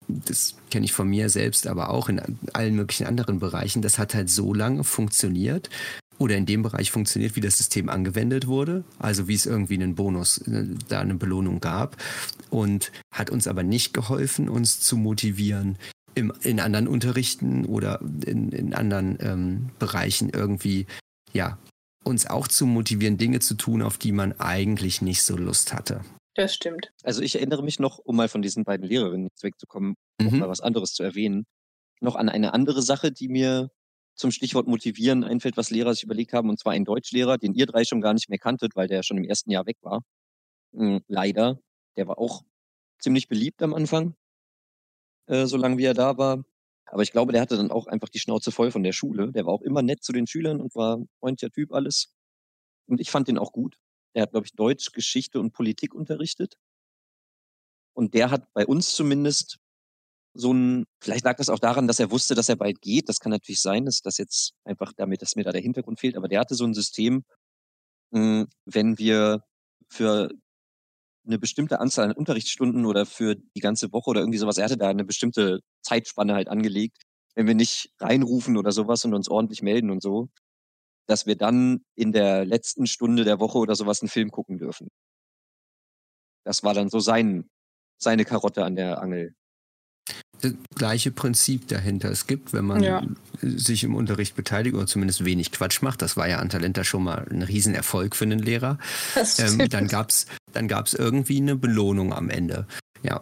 [0.08, 2.22] das kenne ich von mir selbst, aber auch in
[2.54, 5.70] allen möglichen anderen Bereichen, das hat halt so lange funktioniert
[6.18, 9.96] oder in dem Bereich funktioniert, wie das System angewendet wurde, also wie es irgendwie einen
[9.96, 11.98] Bonus, äh, da eine Belohnung gab
[12.50, 15.78] und hat uns aber nicht geholfen, uns zu motivieren,
[16.18, 20.88] im, in anderen Unterrichten oder in, in anderen ähm, Bereichen irgendwie,
[21.34, 21.58] ja,
[22.04, 26.02] uns auch zu motivieren, Dinge zu tun, auf die man eigentlich nicht so Lust hatte.
[26.36, 26.92] Das stimmt.
[27.04, 30.40] Also ich erinnere mich noch, um mal von diesen beiden Lehrerinnen jetzt wegzukommen, Mhm.
[30.40, 31.46] mal was anderes zu erwähnen,
[32.02, 33.70] noch an eine andere Sache, die mir
[34.16, 37.68] zum Stichwort motivieren einfällt, was Lehrer sich überlegt haben, und zwar ein Deutschlehrer, den ihr
[37.68, 40.02] drei schon gar nicht mehr kanntet, weil der schon im ersten Jahr weg war.
[40.74, 41.60] Mm, Leider.
[41.98, 42.44] Der war auch
[43.00, 44.16] ziemlich beliebt am Anfang,
[45.28, 46.44] äh, solange wie er da war.
[46.86, 49.32] Aber ich glaube, der hatte dann auch einfach die Schnauze voll von der Schule.
[49.32, 52.14] Der war auch immer nett zu den Schülern und war freundlicher Typ, alles.
[52.88, 53.78] Und ich fand den auch gut.
[54.16, 56.58] Der hat, glaube ich, Deutsch, Geschichte und Politik unterrichtet.
[57.94, 59.58] Und der hat bei uns zumindest
[60.34, 63.10] so ein, vielleicht lag das auch daran, dass er wusste, dass er bald geht.
[63.10, 66.16] Das kann natürlich sein, dass das jetzt einfach damit, dass mir da der Hintergrund fehlt.
[66.16, 67.26] Aber der hatte so ein System,
[68.14, 69.44] hm, wenn wir
[69.90, 70.30] für
[71.28, 74.78] eine bestimmte Anzahl an Unterrichtsstunden oder für die ganze Woche oder irgendwie sowas, er hatte
[74.78, 77.04] da eine bestimmte Zeitspanne halt angelegt,
[77.36, 80.30] wenn wir nicht reinrufen oder sowas und uns ordentlich melden und so,
[81.08, 84.90] dass wir dann in der letzten Stunde der Woche oder sowas einen Film gucken dürfen.
[86.46, 87.50] Das war dann so sein,
[88.02, 89.36] seine Karotte an der Angel
[90.42, 92.10] das gleiche Prinzip dahinter.
[92.10, 93.04] Es gibt, wenn man ja.
[93.42, 97.04] sich im Unterricht beteiligt oder zumindest wenig Quatsch macht, das war ja an Talenta schon
[97.04, 98.78] mal ein Riesenerfolg für einen Lehrer,
[99.40, 102.68] ähm, dann gab es dann gab's irgendwie eine Belohnung am Ende.
[103.04, 103.22] Ja.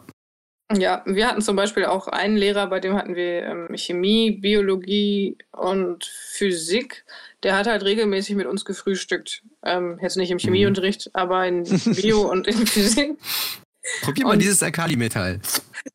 [0.73, 5.37] Ja, wir hatten zum Beispiel auch einen Lehrer, bei dem hatten wir ähm, Chemie, Biologie
[5.51, 7.05] und Physik.
[7.43, 9.43] Der hat halt regelmäßig mit uns gefrühstückt.
[9.63, 10.39] Ähm, jetzt nicht im mhm.
[10.39, 11.11] Chemieunterricht, mhm.
[11.13, 11.63] aber in
[11.95, 13.15] Bio und in Physik.
[14.01, 15.39] Probier mal dieses Alkalimetall.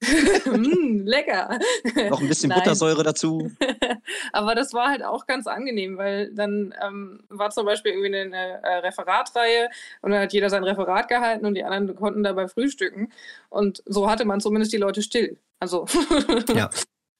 [0.46, 1.58] mm, lecker.
[2.08, 3.50] Noch ein bisschen Buttersäure dazu.
[4.32, 8.62] Aber das war halt auch ganz angenehm, weil dann ähm, war zum Beispiel irgendwie eine
[8.62, 9.68] äh, Referatreihe
[10.02, 13.12] und dann hat jeder sein Referat gehalten und die anderen konnten dabei frühstücken.
[13.48, 15.38] Und so hatte man zumindest die Leute still.
[15.58, 15.86] Also,
[16.54, 16.70] ja.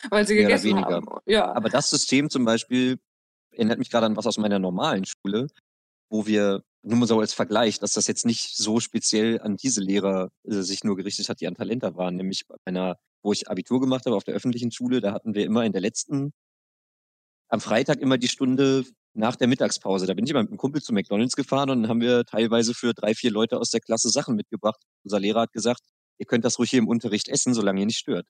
[0.09, 1.06] weil sie gegessen haben.
[1.26, 1.52] Ja.
[1.52, 2.98] Aber das System zum Beispiel
[3.50, 5.48] erinnert mich gerade an was aus meiner normalen Schule,
[6.09, 9.80] wo wir nur mal so als Vergleich, dass das jetzt nicht so speziell an diese
[9.80, 12.16] Lehrer äh, sich nur gerichtet hat, die an Talenter waren.
[12.16, 15.44] Nämlich bei einer, wo ich Abitur gemacht habe auf der öffentlichen Schule, da hatten wir
[15.44, 16.32] immer in der letzten,
[17.48, 20.06] am Freitag immer die Stunde nach der Mittagspause.
[20.06, 22.74] Da bin ich immer mit einem Kumpel zu McDonalds gefahren und dann haben wir teilweise
[22.74, 24.80] für drei, vier Leute aus der Klasse Sachen mitgebracht.
[25.04, 25.82] Unser Lehrer hat gesagt,
[26.18, 28.26] ihr könnt das ruhig hier im Unterricht essen, solange ihr nicht stört.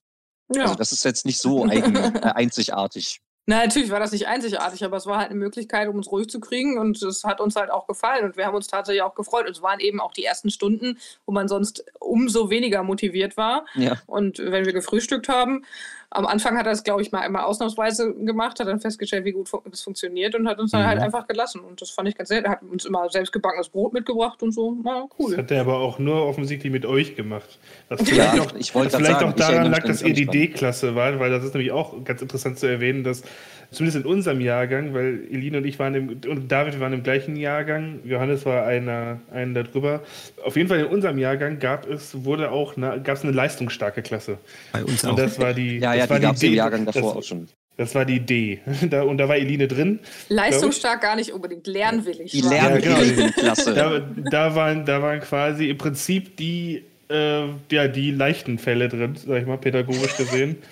[0.53, 0.63] Ja.
[0.63, 3.21] Also das ist jetzt nicht so eigen, äh, einzigartig.
[3.51, 6.29] Na, natürlich war das nicht einzigartig, aber es war halt eine Möglichkeit, um uns ruhig
[6.29, 9.17] zu kriegen und es hat uns halt auch gefallen und wir haben uns tatsächlich auch
[9.17, 9.47] gefreut.
[9.47, 13.67] Und es waren eben auch die ersten Stunden, wo man sonst umso weniger motiviert war.
[13.75, 14.01] Ja.
[14.07, 15.65] Und wenn wir gefrühstückt haben,
[16.13, 19.31] am Anfang hat er es, glaube ich, mal einmal ausnahmsweise gemacht, hat dann festgestellt, wie
[19.31, 21.03] gut es funktioniert und hat uns dann halt mhm.
[21.03, 21.61] halt einfach gelassen.
[21.61, 22.45] Und das fand ich ganz nett.
[22.45, 24.77] Er hat uns immer selbstgebackenes Brot mitgebracht und so.
[24.83, 25.31] Na, cool.
[25.31, 27.61] Das hat er aber auch nur offensichtlich mit euch gemacht.
[27.89, 30.97] Was vielleicht ja, auch, ich was vielleicht sagen, auch daran lag, dass ihr die D-Klasse
[30.97, 33.23] wart, weil das ist nämlich auch ganz interessant zu erwähnen, dass
[33.71, 37.37] zumindest in unserem Jahrgang, weil Eline und ich waren im, und David waren im gleichen
[37.37, 40.03] Jahrgang, Johannes war einer, einen darüber.
[40.45, 44.03] Auf jeden Fall in unserem Jahrgang gab es, wurde auch eine, gab es eine leistungsstarke
[44.03, 44.39] Klasse.
[44.73, 45.17] Bei uns und auch.
[45.17, 47.23] das war die, ja, ja, das war die, die D, im Jahrgang davor das, auch
[47.23, 47.49] schon.
[47.77, 48.61] Das war die D.
[48.91, 50.01] Da, und da war Eline drin.
[50.29, 52.31] Leistungsstark gar nicht unbedingt, lernwillig.
[52.31, 53.33] Die lernwillige ja, genau.
[53.33, 53.75] Klasse.
[53.75, 59.17] Da, da, waren, da waren quasi im Prinzip die äh, ja, die leichten Fälle drin,
[59.17, 60.57] sag ich mal, pädagogisch gesehen.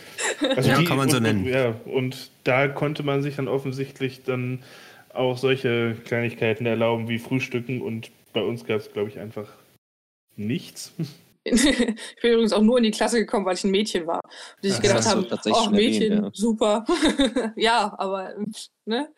[0.54, 1.44] Also ja, die, kann man so nennen.
[1.44, 4.60] Ja, und da konnte man sich dann offensichtlich dann
[5.12, 9.48] auch solche Kleinigkeiten erlauben wie Frühstücken und bei uns gab es, glaube ich, einfach
[10.36, 10.92] nichts.
[12.16, 14.20] ich bin übrigens auch nur in die Klasse gekommen, weil ich ein Mädchen war.
[14.62, 16.30] Und ich gedacht habe, oh, Mädchen, erwähnt, ja.
[16.32, 16.84] super.
[17.56, 18.34] ja, aber,
[18.84, 19.08] ne?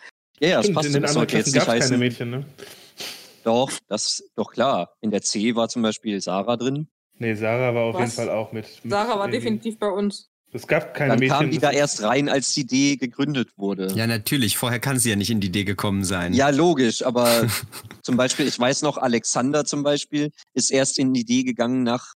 [0.40, 0.86] Ja, ja, das passt.
[0.86, 2.44] In den anderen Klassen gab es keine Mädchen, ne?
[3.44, 4.94] Doch, das, doch klar.
[5.00, 6.88] In der C war zum Beispiel Sarah drin.
[7.18, 8.00] Nee, Sarah war auf Was?
[8.00, 8.66] jeden Fall auch mit.
[8.82, 10.30] mit Sarah war definitiv bei uns.
[10.52, 11.36] Es gab keine Dann Mädchen.
[11.36, 13.92] kam die da erst rein, als die Idee gegründet wurde.
[13.94, 14.56] Ja, natürlich.
[14.56, 16.32] Vorher kann sie ja nicht in die Idee gekommen sein.
[16.32, 17.04] Ja, logisch.
[17.04, 17.46] Aber
[18.02, 22.14] zum Beispiel, ich weiß noch, Alexander zum Beispiel ist erst in die Idee gegangen, nach,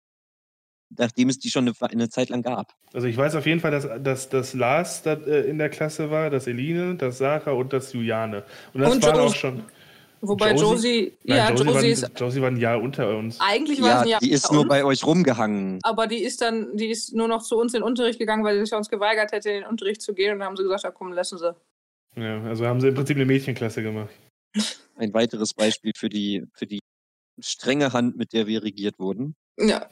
[0.90, 2.74] nachdem es die schon eine, eine Zeit lang gab.
[2.92, 6.10] Also ich weiß auf jeden Fall, dass, dass, dass Lars da, äh, in der Klasse
[6.10, 8.44] war, dass Eline, dass Sarah und dass Juliane.
[8.72, 9.64] Und das und waren auch schon.
[10.20, 13.38] Wobei Josie, Josie ja, Josie, Josie, war, ist, Josie war ein Jahr unter uns.
[13.40, 15.80] Eigentlich war ja, ein Jahr die ist nur uns, bei euch rumgehangen.
[15.82, 18.54] Aber die ist dann, die ist nur noch zu uns in den Unterricht gegangen, weil
[18.56, 20.32] sie sich uns geweigert hätte, in den Unterricht zu gehen.
[20.32, 21.54] Und dann haben sie gesagt, ja komm, lassen sie.
[22.16, 24.14] Ja, also haben sie im Prinzip eine Mädchenklasse gemacht.
[24.96, 26.80] Ein weiteres Beispiel für die, für die
[27.40, 29.34] strenge Hand, mit der wir regiert wurden.
[29.58, 29.88] Ja.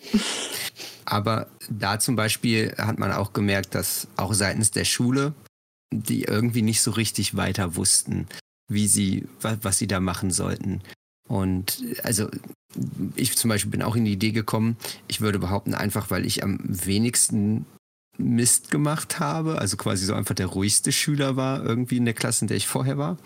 [1.05, 5.35] Aber da zum Beispiel hat man auch gemerkt, dass auch seitens der Schule
[5.95, 8.27] die irgendwie nicht so richtig weiter wussten
[8.73, 10.83] wie sie, was sie da machen sollten.
[11.29, 12.29] Und also
[13.17, 14.77] ich zum Beispiel bin auch in die Idee gekommen,
[15.09, 17.67] ich würde behaupten, einfach weil ich am wenigsten
[18.19, 22.45] Mist gemacht habe, also quasi so einfach der ruhigste Schüler war irgendwie in der Klasse,
[22.45, 23.19] in der ich vorher war.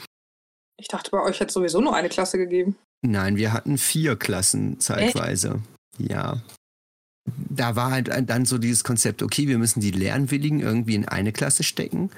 [0.79, 2.77] Ich dachte, bei euch hätte es sowieso nur eine Klasse gegeben.
[3.03, 5.63] Nein, wir hatten vier Klassen zeitweise.
[5.99, 6.11] Echt?
[6.11, 6.43] Ja
[7.27, 11.33] da war halt dann so dieses Konzept, okay, wir müssen die Lernwilligen irgendwie in eine
[11.33, 12.11] Klasse stecken.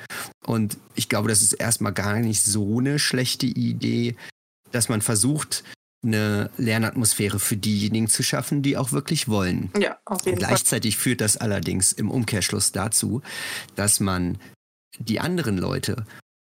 [0.46, 4.16] Und ich glaube, das ist erstmal gar nicht so eine schlechte Idee,
[4.72, 5.64] dass man versucht,
[6.04, 9.70] eine Lernatmosphäre für diejenigen zu schaffen, die auch wirklich wollen.
[9.78, 11.02] Ja, auf jeden Gleichzeitig Fall.
[11.02, 13.22] führt das allerdings im Umkehrschluss dazu,
[13.74, 14.38] dass man
[14.98, 16.06] die anderen Leute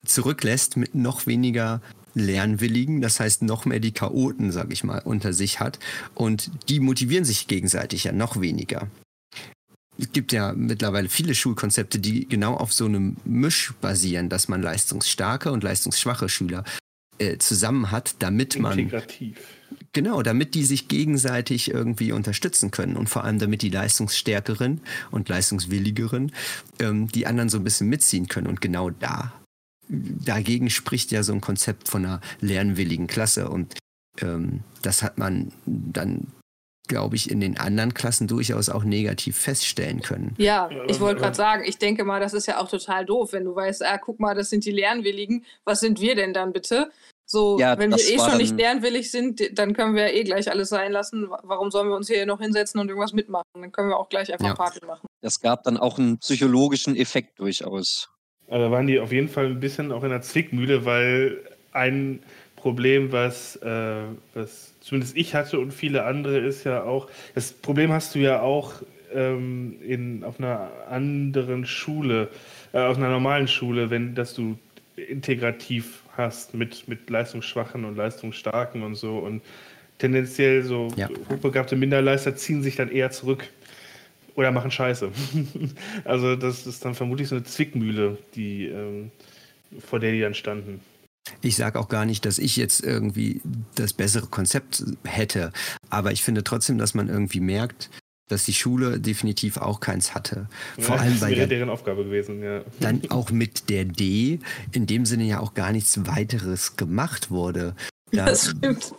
[0.04, 1.80] zurücklässt mit noch weniger
[2.14, 5.78] Lernwilligen, das heißt noch mehr die Chaoten, sag ich mal, unter sich hat.
[6.14, 8.88] Und die motivieren sich gegenseitig ja noch weniger.
[9.98, 14.62] es gibt ja mittlerweile viele Schulkonzepte, die genau auf so einem Misch basieren, dass man
[14.62, 16.64] leistungsstarke und leistungsschwache Schüler
[17.18, 18.78] äh, zusammen hat, damit man.
[18.78, 19.36] Integrativ.
[19.92, 25.28] Genau, damit die sich gegenseitig irgendwie unterstützen können und vor allem damit die Leistungsstärkeren und
[25.28, 26.32] Leistungswilligeren
[26.78, 28.46] ähm, die anderen so ein bisschen mitziehen können.
[28.46, 29.32] Und genau da,
[29.90, 33.48] dagegen spricht ja so ein Konzept von einer lernwilligen Klasse.
[33.48, 33.74] Und
[34.20, 36.28] ähm, das hat man dann
[36.90, 40.34] glaube ich, in den anderen Klassen durchaus auch negativ feststellen können.
[40.38, 43.44] Ja, ich wollte gerade sagen, ich denke mal, das ist ja auch total doof, wenn
[43.44, 46.90] du weißt, ah, guck mal, das sind die Lernwilligen, was sind wir denn dann bitte?
[47.26, 50.50] So, Ja, wenn wir eh schon nicht lernwillig sind, dann können wir ja eh gleich
[50.50, 51.28] alles sein lassen.
[51.44, 53.44] Warum sollen wir uns hier noch hinsetzen und irgendwas mitmachen?
[53.54, 54.54] Dann können wir auch gleich einfach Ja.
[54.54, 55.06] Party machen.
[55.20, 58.10] Das gab dann auch einen psychologischen Effekt durchaus.
[58.50, 61.38] Da waren die auf jeden Fall ein bisschen auch in der Zwickmühle, weil
[61.72, 62.18] ein
[62.56, 64.02] Problem, was, äh,
[64.34, 68.42] was zumindest ich hatte und viele andere, ist ja auch, das Problem hast du ja
[68.42, 68.74] auch
[69.14, 72.28] ähm, in, auf einer anderen Schule,
[72.72, 74.58] äh, auf einer normalen Schule, wenn, dass du
[74.96, 79.42] integrativ hast mit, mit leistungsschwachen und leistungsstarken und so und
[79.98, 81.08] tendenziell so Ja.
[81.30, 83.46] hochbegabte Minderleister ziehen sich dann eher zurück
[84.40, 85.10] oder machen Scheiße.
[86.04, 89.10] also das ist dann vermutlich so eine Zwickmühle, die ähm,
[89.78, 90.80] vor der die dann standen.
[91.42, 93.42] Ich sage auch gar nicht, dass ich jetzt irgendwie
[93.74, 95.52] das bessere Konzept hätte,
[95.90, 97.90] aber ich finde trotzdem, dass man irgendwie merkt,
[98.28, 100.48] dass die Schule definitiv auch keins hatte.
[100.78, 102.62] Vor Ja, allem, das wäre ja deren Aufgabe gewesen, ja.
[102.80, 104.38] dann auch mit der D
[104.72, 107.74] in dem Sinne ja auch gar nichts weiteres gemacht wurde.
[108.12, 108.94] Da, Das stimmt.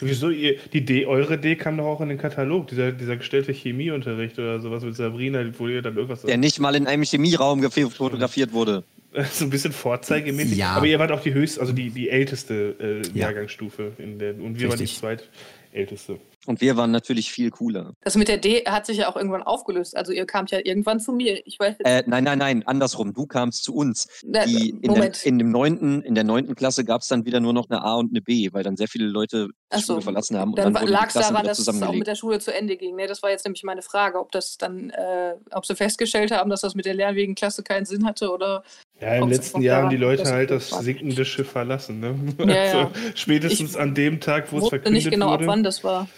[0.00, 0.30] Wieso?
[0.30, 4.38] Ihr, die D, eure D kam doch auch in den Katalog, dieser, dieser gestellte Chemieunterricht
[4.38, 8.52] oder sowas mit Sabrina, wo ihr dann irgendwas Der nicht mal in einem Chemieraum fotografiert
[8.52, 8.84] wurde.
[9.32, 10.58] so ein bisschen vorzeigemäßig.
[10.58, 10.72] Ja.
[10.72, 13.26] Aber ihr wart auch die höchste, also die, die älteste äh, Ja.
[13.26, 14.98] Jahrgangsstufe in der und wir waren die Richtig.
[14.98, 16.18] zweitälteste.
[16.46, 17.92] Und wir waren natürlich viel cooler.
[18.00, 19.94] Das mit der D hat sich ja auch irgendwann aufgelöst.
[19.94, 21.46] Also ihr kamt ja irgendwann zu mir.
[21.46, 23.12] Ich weiß Äh, nein, nein, nein, andersrum.
[23.12, 24.08] Du kamst zu uns.
[24.24, 27.40] Na, Die, in, der, in, dem neunten, in der neunten Klasse gab es dann wieder
[27.40, 30.02] nur noch eine A und eine B, weil dann sehr viele Leute die so, Schule
[30.02, 30.50] verlassen haben.
[30.50, 32.96] Und dann dann lag es daran, dass es auch mit der Schule zu Ende ging.
[32.96, 33.06] Ne?
[33.06, 36.62] Das war jetzt nämlich meine Frage, ob das dann, äh, ob sie festgestellt haben, dass
[36.62, 38.62] das mit der lernwegen Klasse keinen Sinn hatte oder
[39.00, 42.00] Ja, im letzten Jahr haben die Leute dass halt das sinkende Schiff verlassen.
[42.00, 42.14] Ne?
[42.38, 42.78] Ja, ja.
[42.86, 45.46] Also spätestens an dem Tag, wo es verkündet nicht genau, ab wurde.
[45.48, 46.08] wann das war.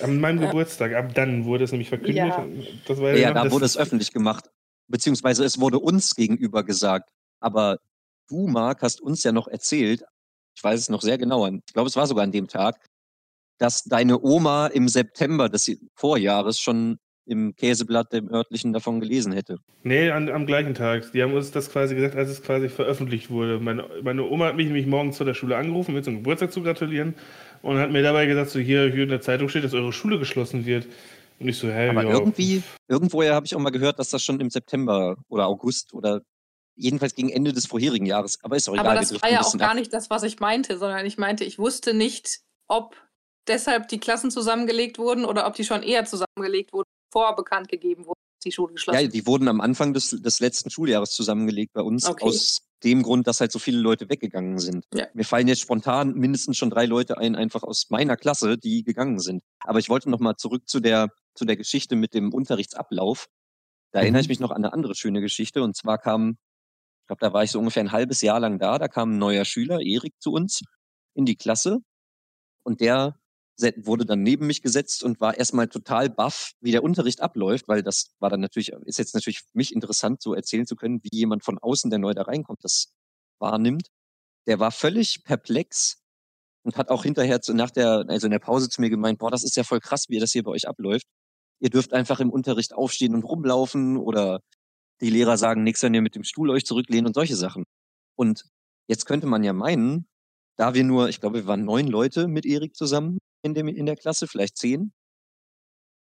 [0.00, 0.46] An meinem Ja.
[0.48, 2.16] Geburtstag, ab dann wurde es nämlich verkündet.
[2.16, 2.46] Ja.
[2.86, 4.50] Das war Ja, noch da das- wurde es öffentlich gemacht.
[4.88, 7.08] Beziehungsweise es wurde uns gegenüber gesagt.
[7.40, 7.78] Aber
[8.28, 10.04] du, Marc, hast uns ja noch erzählt,
[10.54, 12.78] ich weiß es noch sehr genau, ich glaube, es war sogar an dem Tag,
[13.58, 19.58] dass deine Oma im September des Vorjahres schon im Käseblatt dem örtlichen davon gelesen hätte.
[19.82, 21.10] Nee, an, am gleichen Tag.
[21.12, 23.60] Die haben uns das quasi gesagt, als es quasi veröffentlicht wurde.
[23.60, 26.62] Meine, meine Oma hat mich nämlich morgens zu der Schule angerufen, mir zum Geburtstag zu
[26.62, 27.14] gratulieren
[27.62, 30.18] und hat mir dabei gesagt, so hier, hier in der Zeitung steht, dass eure Schule
[30.18, 30.86] geschlossen wird.
[31.40, 32.10] Und ich so, hä, Aber ja.
[32.10, 36.20] irgendwie, irgendwoher habe ich auch mal gehört, dass das schon im September oder August oder
[36.76, 38.86] jedenfalls gegen Ende des vorherigen Jahres, aber ist auch egal.
[38.86, 39.76] Aber das war ja auch gar ab.
[39.76, 42.96] nicht das, was ich meinte, sondern ich meinte, ich wusste nicht, ob
[43.46, 48.06] deshalb die Klassen zusammengelegt wurden oder ob die schon eher zusammengelegt wurden, bevor bekannt gegeben
[48.06, 51.72] wurde, dass die Schule geschlossen Ja, die wurden am Anfang des, des letzten Schuljahres zusammengelegt
[51.74, 52.24] bei uns, Okay.
[52.24, 54.84] aus dem Grund, dass halt so viele Leute weggegangen sind.
[54.94, 55.06] Ja.
[55.14, 59.20] Mir fallen jetzt spontan mindestens schon drei Leute ein, einfach aus meiner Klasse, die gegangen
[59.20, 59.42] sind.
[59.60, 63.26] Aber ich wollte noch mal zurück zu der, zu der Geschichte mit dem Unterrichtsablauf.
[63.92, 64.32] Da erinnere ich Mhm.
[64.32, 65.62] mich noch an eine andere schöne Geschichte.
[65.62, 66.36] Und zwar kam,
[67.04, 69.18] ich glaube, da war ich so ungefähr ein halbes Jahr lang da, da kam ein
[69.18, 70.62] neuer Schüler, Erik, zu uns
[71.12, 71.80] in die Klasse.
[72.62, 73.18] Und der
[73.76, 77.82] wurde dann neben mich gesetzt und war erstmal total baff, wie der Unterricht abläuft, weil
[77.82, 81.14] das war dann natürlich, ist jetzt natürlich für mich interessant, so erzählen zu können, wie
[81.14, 82.86] jemand von außen, der neu da reinkommt, das
[83.38, 83.88] wahrnimmt.
[84.46, 86.02] Der war völlig perplex
[86.62, 89.30] und hat auch hinterher zu, nach der, also in der Pause zu mir gemeint, boah,
[89.30, 91.06] das ist ja voll krass, wie das hier bei euch abläuft.
[91.60, 94.40] Ihr dürft einfach im Unterricht aufstehen und rumlaufen oder
[95.00, 97.64] die Lehrer sagen nichts, wenn ihr mit dem Stuhl euch zurücklehnt und solche Sachen.
[98.16, 98.44] Und
[98.88, 100.06] jetzt könnte man ja meinen,
[100.56, 103.86] da wir nur, ich glaube, wir waren neun Leute mit Erik zusammen in, dem, in
[103.86, 104.92] der Klasse, vielleicht zehn.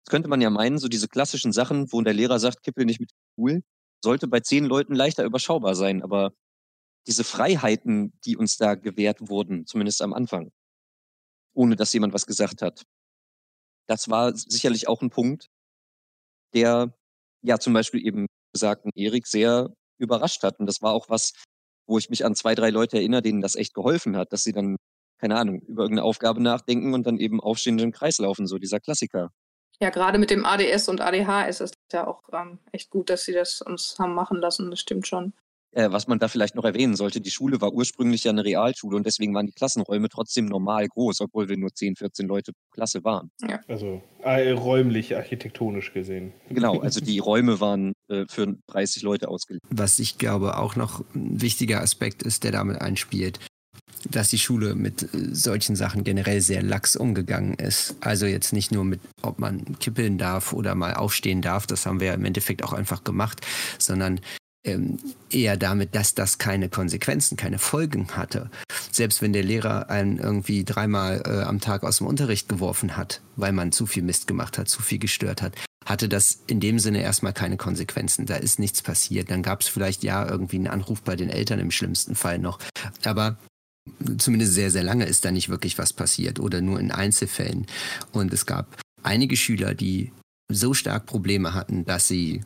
[0.00, 3.00] Jetzt könnte man ja meinen, so diese klassischen Sachen, wo der Lehrer sagt, kippel nicht
[3.00, 3.62] mit dem Stuhl,
[4.02, 6.02] sollte bei zehn Leuten leichter überschaubar sein.
[6.02, 6.32] Aber
[7.06, 10.50] diese Freiheiten, die uns da gewährt wurden, zumindest am Anfang,
[11.54, 12.82] ohne dass jemand was gesagt hat,
[13.88, 15.48] das war sicherlich auch ein Punkt,
[16.54, 16.96] der
[17.42, 20.58] ja zum Beispiel eben besagten Erik sehr überrascht hat.
[20.58, 21.32] Und das war auch was,
[21.86, 24.52] wo ich mich an zwei, drei Leute erinnere, denen das echt geholfen hat, dass sie
[24.52, 24.76] dann,
[25.18, 28.80] keine Ahnung, über irgendeine Aufgabe nachdenken und dann eben aufstehend im Kreis laufen, so dieser
[28.80, 29.30] Klassiker.
[29.80, 33.24] Ja, gerade mit dem ADS und ADH ist es ja auch ähm, echt gut, dass
[33.24, 34.70] sie das uns haben machen lassen.
[34.70, 35.32] Das stimmt schon.
[35.72, 38.96] Äh, was man da vielleicht noch erwähnen sollte, die Schule war ursprünglich ja eine Realschule
[38.96, 42.70] und deswegen waren die Klassenräume trotzdem normal groß, obwohl wir nur 10, 14 Leute pro
[42.72, 43.30] Klasse waren.
[43.68, 46.32] Also äh, räumlich, architektonisch gesehen.
[46.48, 49.64] Genau, also die Räume waren äh, für 30 Leute ausgelegt.
[49.70, 53.38] Was ich glaube auch noch ein wichtiger Aspekt ist, der damit einspielt,
[54.10, 57.96] dass die Schule mit äh, solchen Sachen generell sehr lax umgegangen ist.
[58.00, 62.00] Also jetzt nicht nur mit, ob man kippeln darf oder mal aufstehen darf, das haben
[62.00, 63.40] wir ja im Endeffekt auch einfach gemacht,
[63.78, 64.20] sondern
[64.64, 64.98] ähm,
[65.30, 68.50] eher damit, dass das keine Konsequenzen, keine Folgen hatte.
[68.90, 73.20] Selbst wenn der Lehrer einen irgendwie dreimal äh, am Tag aus dem Unterricht geworfen hat,
[73.36, 76.78] weil man zu viel Mist gemacht hat, zu viel gestört hat, hatte das in dem
[76.78, 78.26] Sinne erstmal keine Konsequenzen.
[78.26, 79.30] Da ist nichts passiert.
[79.30, 82.58] Dann gab es vielleicht ja irgendwie einen Anruf bei den Eltern im schlimmsten Fall noch.
[83.04, 83.38] Aber
[84.18, 87.66] zumindest sehr, sehr lange ist da nicht wirklich was passiert oder nur in Einzelfällen.
[88.12, 90.12] Und es gab einige Schüler, die
[90.48, 92.42] so stark Probleme hatten, dass sie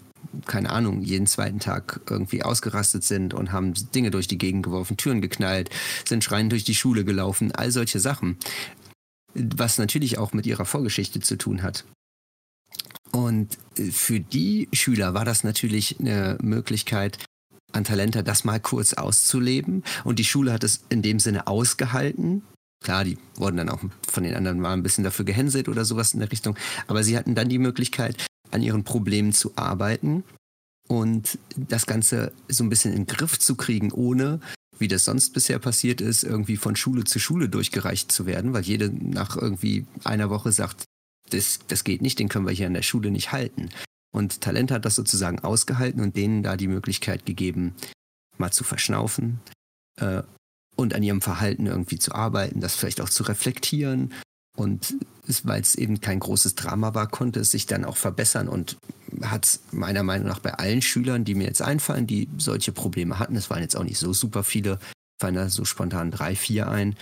[0.46, 4.96] keine Ahnung, jeden zweiten Tag irgendwie ausgerastet sind und haben Dinge durch die Gegend geworfen,
[4.96, 5.70] Türen geknallt,
[6.06, 8.36] sind schreiend durch die Schule gelaufen, all solche Sachen.
[9.34, 11.84] Was natürlich auch mit ihrer Vorgeschichte zu tun hat.
[13.12, 13.58] Und
[13.90, 17.18] für die Schüler war das natürlich eine Möglichkeit,
[17.72, 19.84] an Talenta das mal kurz auszuleben.
[20.04, 22.42] Und die Schule hat es in dem Sinne ausgehalten.
[22.84, 26.14] Klar, die wurden dann auch von den anderen mal ein bisschen dafür gehänselt oder sowas
[26.14, 26.56] in der Richtung.
[26.86, 30.24] Aber sie hatten dann die Möglichkeit, an ihren Problemen zu arbeiten
[30.88, 34.40] und das Ganze so ein bisschen in den Griff zu kriegen, ohne,
[34.78, 38.62] wie das sonst bisher passiert ist, irgendwie von Schule zu Schule durchgereicht zu werden, weil
[38.62, 40.84] jede nach irgendwie einer Woche sagt,
[41.30, 43.70] das, das geht nicht, den können wir hier in der Schule nicht halten.
[44.12, 47.74] Und Talent hat das sozusagen ausgehalten und denen da die Möglichkeit gegeben,
[48.38, 49.40] mal zu verschnaufen
[49.96, 50.22] äh,
[50.76, 54.12] und an ihrem Verhalten irgendwie zu arbeiten, das vielleicht auch zu reflektieren
[54.56, 54.94] und
[55.42, 58.76] weil es eben kein großes Drama war, konnte es sich dann auch verbessern und
[59.22, 63.36] hat meiner Meinung nach bei allen Schülern, die mir jetzt einfallen, die solche Probleme hatten,
[63.36, 64.78] es waren jetzt auch nicht so super viele,
[65.20, 66.96] fallen da so spontan drei, vier ein,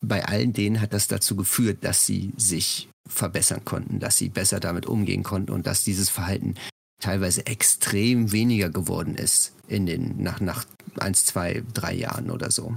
[0.00, 4.60] bei allen denen hat das dazu geführt, dass sie sich verbessern konnten, dass sie besser
[4.60, 6.54] damit umgehen konnten und dass dieses Verhalten
[7.00, 10.64] teilweise extrem weniger geworden ist in den nach nach
[10.98, 12.76] eins, zwei, drei Jahren oder so.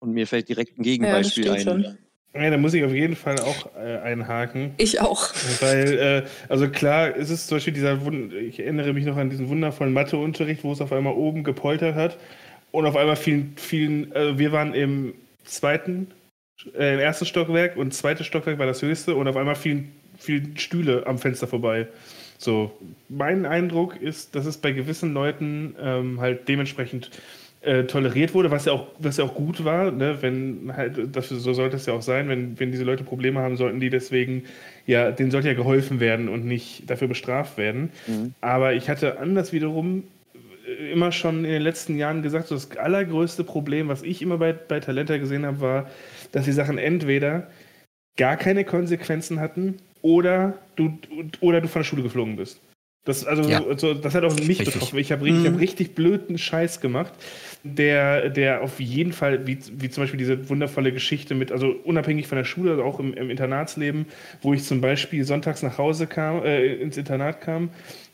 [0.00, 1.60] Und mir fällt direkt ein Gegenbeispiel ja, ein.
[1.62, 1.98] Schon.
[2.32, 4.72] Ja, da muss ich auf jeden Fall auch äh, einhaken.
[4.76, 5.32] Ich auch.
[5.60, 9.30] Weil, äh, also klar, es ist zum Beispiel dieser, Wund ich erinnere mich noch an
[9.30, 12.18] diesen wundervollen Matheunterricht, wo es auf einmal oben gepoltert hat
[12.70, 15.14] und auf einmal vielen, vielen, äh, wir waren im
[15.44, 16.12] zweiten,
[16.78, 20.56] äh, im ersten Stockwerk und zweites Stockwerk war das höchste und auf einmal fielen, fielen
[20.56, 21.88] Stühle am Fenster vorbei.
[22.38, 22.70] So,
[23.08, 27.10] mein Eindruck ist, dass es bei gewissen Leuten ähm, halt dementsprechend
[27.62, 30.18] äh, toleriert wurde, was ja auch, was ja auch gut war, ne?
[30.20, 33.56] wenn halt, das, so sollte es ja auch sein, wenn, wenn diese Leute Probleme haben,
[33.56, 34.44] sollten die deswegen,
[34.86, 37.90] ja, denen sollte ja geholfen werden und nicht dafür bestraft werden.
[38.06, 38.34] Mhm.
[38.40, 40.04] Aber ich hatte anders wiederum
[40.66, 44.38] äh, immer schon in den letzten Jahren gesagt, so das allergrößte Problem, was ich immer
[44.38, 45.90] bei, bei Talenta gesehen habe, war,
[46.32, 47.48] dass die Sachen entweder
[48.16, 50.98] gar keine Konsequenzen hatten oder du,
[51.40, 52.60] oder du von der Schule geflogen bist.
[53.04, 53.64] Das, also, ja.
[53.64, 54.74] also, das hat auch mich richtig.
[54.74, 54.98] betroffen.
[54.98, 55.46] Ich habe mhm.
[55.46, 57.12] hab richtig blöden Scheiß gemacht,
[57.62, 62.26] der, der auf jeden Fall, wie, wie zum Beispiel diese wundervolle Geschichte mit, also unabhängig
[62.26, 64.06] von der Schule, also auch im, im Internatsleben,
[64.42, 67.70] wo ich zum Beispiel sonntags nach Hause kam, äh, ins Internat kam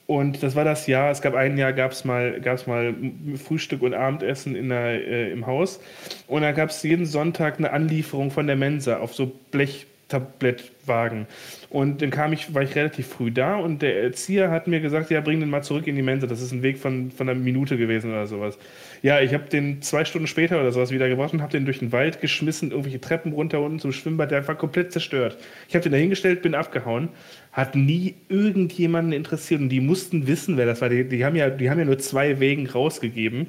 [0.06, 2.94] und das war das Jahr, es gab ein Jahr, gab es mal, gab's mal
[3.42, 5.80] Frühstück und Abendessen in der, äh, im Haus.
[6.28, 11.26] Und da gab es jeden Sonntag eine Anlieferung von der Mensa auf so Blech, Tablettwagen.
[11.68, 15.10] Und dann kam ich, war ich relativ früh da und der Erzieher hat mir gesagt,
[15.10, 16.28] ja, bring den mal zurück in die Mensa.
[16.28, 18.56] Das ist ein Weg von, von einer Minute gewesen oder sowas.
[19.02, 21.80] Ja, ich habe den zwei Stunden später oder sowas wieder gebracht und habe den durch
[21.80, 24.30] den Wald geschmissen, irgendwelche Treppen runter unten zum Schwimmbad.
[24.30, 25.38] Der war komplett zerstört.
[25.68, 27.08] Ich habe den da hingestellt, bin abgehauen.
[27.50, 30.88] Hat nie irgendjemanden interessiert und die mussten wissen, wer das war.
[30.88, 33.48] Die, die, haben, ja, die haben ja nur zwei Wegen rausgegeben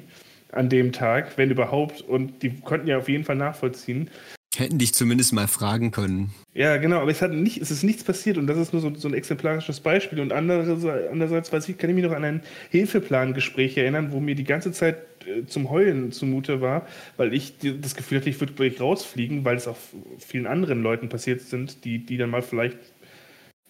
[0.50, 2.00] an dem Tag, wenn überhaupt.
[2.00, 4.10] Und die konnten ja auf jeden Fall nachvollziehen.
[4.58, 6.34] Hätten dich zumindest mal fragen können.
[6.52, 8.92] Ja, genau, aber es, hat nicht, es ist nichts passiert und das ist nur so,
[8.92, 10.18] so ein exemplarisches Beispiel.
[10.18, 14.42] Und andererseits, weiß ich, kann ich mich noch an ein Hilfeplangespräch erinnern, wo mir die
[14.42, 18.80] ganze Zeit äh, zum Heulen zumute war, weil ich das Gefühl hatte, ich würde gleich
[18.80, 19.76] rausfliegen, weil es auch
[20.18, 22.78] vielen anderen Leuten passiert sind, die, die dann mal vielleicht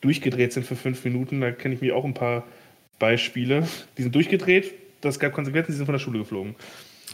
[0.01, 1.43] durchgedreht sind für fünf Minuten.
[1.43, 2.47] Da kenne ich mir auch ein paar
[2.99, 3.69] Beispiele.
[3.99, 6.55] Die sind durchgedreht, das gab Konsequenzen, die sind von der Schule geflogen.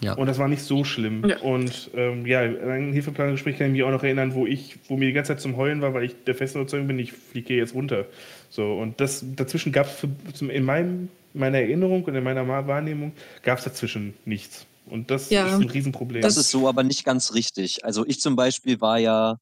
[0.00, 0.14] Ja.
[0.14, 1.24] Und das war nicht so schlimm.
[1.26, 1.38] Ja.
[1.40, 5.06] Und ähm, ja, ein Hilfeplangespräch kann ich mich auch noch erinnern, wo ich, wo mir
[5.06, 7.74] die ganze Zeit zum Heulen war, weil ich der festen Überzeugung bin, ich fliege jetzt
[7.74, 8.06] runter.
[8.50, 13.58] So, und das dazwischen gab es in meinem, meiner Erinnerung und in meiner Wahrnehmung gab
[13.58, 14.66] es dazwischen nichts.
[14.86, 15.46] Und das ja.
[15.46, 16.22] ist ein Riesenproblem.
[16.22, 17.84] Das ist so aber nicht ganz richtig.
[17.84, 19.38] Also ich zum Beispiel war ja.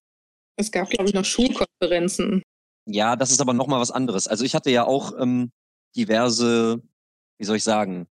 [0.56, 2.42] Es gab, glaube ich, noch Schulkonferenzen.
[2.86, 4.28] Ja, das ist aber nochmal was anderes.
[4.28, 5.50] Also ich hatte ja auch ähm,
[5.96, 6.80] diverse,
[7.38, 8.06] wie soll ich sagen,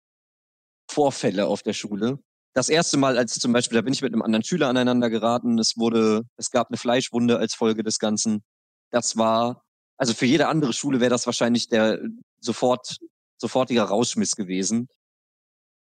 [0.90, 2.20] Vorfälle auf der Schule,
[2.54, 5.58] das erste Mal, als zum Beispiel, da bin ich mit einem anderen Schüler aneinander geraten,
[5.60, 8.44] es wurde, es gab eine Fleischwunde als Folge des Ganzen.
[8.90, 9.64] Das war,
[9.98, 12.00] also für jede andere Schule wäre das wahrscheinlich der
[12.40, 12.98] sofort,
[13.38, 14.88] sofortiger Rausschmiss gewesen.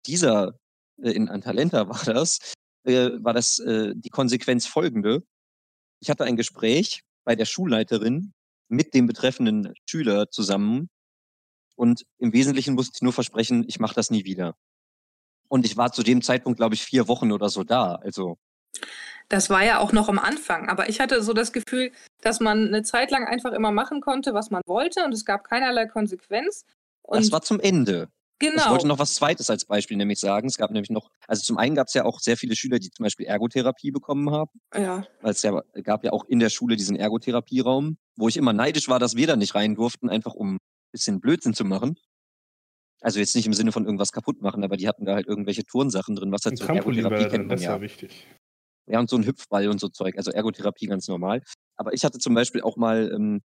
[0.05, 0.59] Dieser,
[1.01, 2.39] äh, in Antalenta war das,
[2.83, 5.23] äh, war das äh, die Konsequenz folgende.
[6.01, 8.33] Ich hatte ein Gespräch bei der Schulleiterin
[8.69, 10.89] mit dem betreffenden Schüler zusammen
[11.75, 14.55] und im Wesentlichen musste ich nur versprechen, ich mache das nie wieder.
[15.49, 17.95] Und ich war zu dem Zeitpunkt, glaube ich, vier Wochen oder so da.
[17.95, 18.37] Also
[19.29, 21.91] das war ja auch noch am Anfang, aber ich hatte so das Gefühl,
[22.21, 25.43] dass man eine Zeit lang einfach immer machen konnte, was man wollte und es gab
[25.43, 26.65] keinerlei Konsequenz.
[27.03, 28.09] Und das war zum Ende.
[28.39, 28.63] genau.
[28.63, 30.47] Ich wollte noch was Zweites als Beispiel nämlich sagen.
[30.47, 32.89] Es gab nämlich noch, also zum einen gab es ja auch sehr viele Schüler, die
[32.89, 35.05] zum Beispiel Ergotherapie bekommen haben, ja.
[35.21, 38.89] weil es ja gab ja auch in der Schule diesen Ergotherapieraum, wo ich immer neidisch
[38.89, 40.59] war, dass wir da nicht rein durften, einfach um ein
[40.91, 41.99] bisschen Blödsinn zu machen.
[43.01, 45.63] Also jetzt nicht im Sinne von irgendwas kaputt machen, aber die hatten da halt irgendwelche
[45.63, 47.71] Turnsachen drin, was halt Ein so Trampolin Ergotherapie kennt man das ja.
[47.71, 48.27] war wichtig.
[48.87, 50.17] Ja, und so ein Hüpfball und so Zeug.
[50.17, 51.43] Also Ergotherapie ganz normal.
[51.77, 53.41] Aber ich hatte zum Beispiel auch mal, ähm,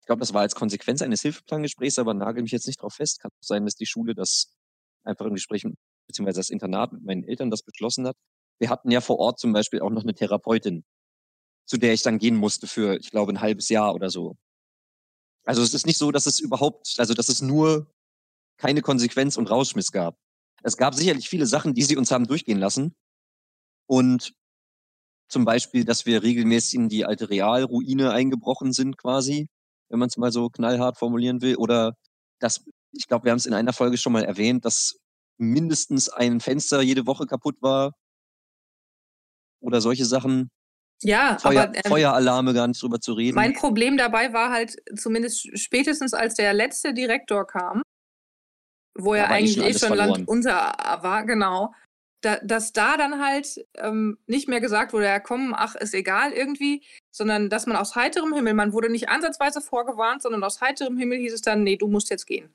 [0.00, 3.20] ich glaube, das war als Konsequenz eines Hilfeplangesprächs, aber nagel mich jetzt nicht drauf fest.
[3.20, 4.54] Kann auch sein, dass die Schule das
[5.02, 5.66] einfach im Gespräch,
[6.06, 8.16] beziehungsweise das Internat mit meinen Eltern das beschlossen hat.
[8.60, 10.84] Wir hatten ja vor Ort zum Beispiel auch noch eine Therapeutin,
[11.66, 14.36] zu der ich dann gehen musste für, ich glaube, ein halbes Jahr oder so.
[15.44, 17.90] Also es ist nicht so, dass es überhaupt, also dass es nur
[18.58, 20.16] keine Konsequenz und Rausschmiss gab.
[20.62, 22.94] Es gab sicherlich viele Sachen, die sie uns haben durchgehen lassen.
[23.86, 24.32] Und
[25.28, 29.48] zum Beispiel, dass wir regelmäßig in die alte Realruine eingebrochen sind, quasi,
[29.88, 31.56] wenn man es mal so knallhart formulieren will.
[31.56, 31.94] Oder
[32.40, 34.98] dass, ich glaube, wir haben es in einer Folge schon mal erwähnt, dass
[35.38, 37.92] mindestens ein Fenster jede Woche kaputt war.
[39.60, 40.50] Oder solche Sachen.
[41.02, 43.34] Ja, Feuer, aber ähm, Feueralarme gar nicht drüber zu reden.
[43.34, 47.82] mein Problem dabei war halt, zumindest spätestens als der letzte Direktor kam,
[48.98, 49.96] wo Da er eh eigentlich schon eh schon.
[49.96, 51.72] Land unser war, genau.
[52.22, 56.32] Da, dass da dann halt ähm, nicht mehr gesagt wurde, ja komm, ach, ist egal
[56.32, 56.82] irgendwie,
[57.12, 61.18] sondern dass man aus heiterem Himmel, man wurde nicht ansatzweise vorgewarnt, sondern aus heiterem Himmel
[61.18, 62.48] hieß es dann, nee, du musst jetzt gehen.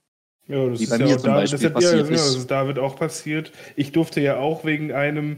[0.48, 2.08] Ja, das Wie ist bei ja mir auch zum da, Beispiel das hat, ja, passiert
[2.08, 2.38] genau, das ist.
[2.38, 3.52] ist David auch passiert.
[3.76, 5.38] Ich durfte ja auch wegen einem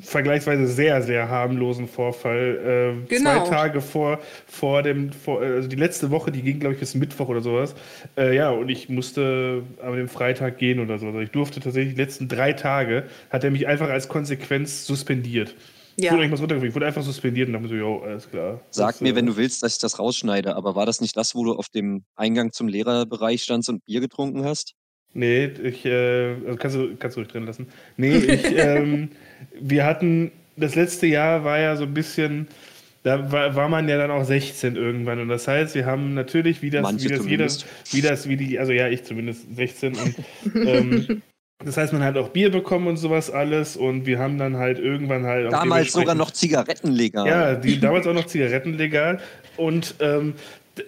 [0.00, 3.44] vergleichsweise sehr, sehr harmlosen Vorfall äh, Genau.
[3.44, 6.94] zwei Tage vor, vor dem, vor, also die letzte Woche, die ging, glaube ich, bis
[6.94, 7.74] Mittwoch oder sowas.
[8.16, 11.06] Äh, ja, und ich musste an dem Freitag gehen oder so.
[11.06, 15.54] Also ich durfte tatsächlich die letzten drei Tage, hat er mich einfach als Konsequenz suspendiert.
[15.96, 16.10] Ich Ja.
[16.12, 18.60] wurde irgendwas runtergeführt, ich wurde einfach suspendiert und dachte so, jo, alles klar.
[18.70, 20.56] Sag Das, mir, äh, wenn du willst, dass ich das rausschneide.
[20.56, 24.00] Aber war das nicht das, wo du auf dem Eingang zum Lehrerbereich standst und Bier
[24.00, 24.74] getrunken hast?
[25.14, 27.68] Nee, ich, äh, also kannst du, kannst du ruhig drin lassen.
[27.96, 29.10] Nee, ich, ähm,
[29.58, 32.48] wir hatten, das letzte Jahr war ja so ein bisschen,
[33.04, 35.20] da war, war man ja dann auch 16 irgendwann.
[35.20, 37.66] Und das heißt, wir haben natürlich, wie das, Manche wie das jeder, zumindest.
[37.92, 40.14] wie das, wie die, also ja, ich zumindest 16 und
[40.66, 41.22] ähm,
[41.64, 44.78] das heißt, man hat auch Bier bekommen und sowas alles und wir haben dann halt
[44.78, 47.26] irgendwann halt Damals sogar noch Zigaretten legal.
[47.26, 49.20] ja, die, damals auch noch Zigaretten legal.
[49.56, 50.34] Und ähm,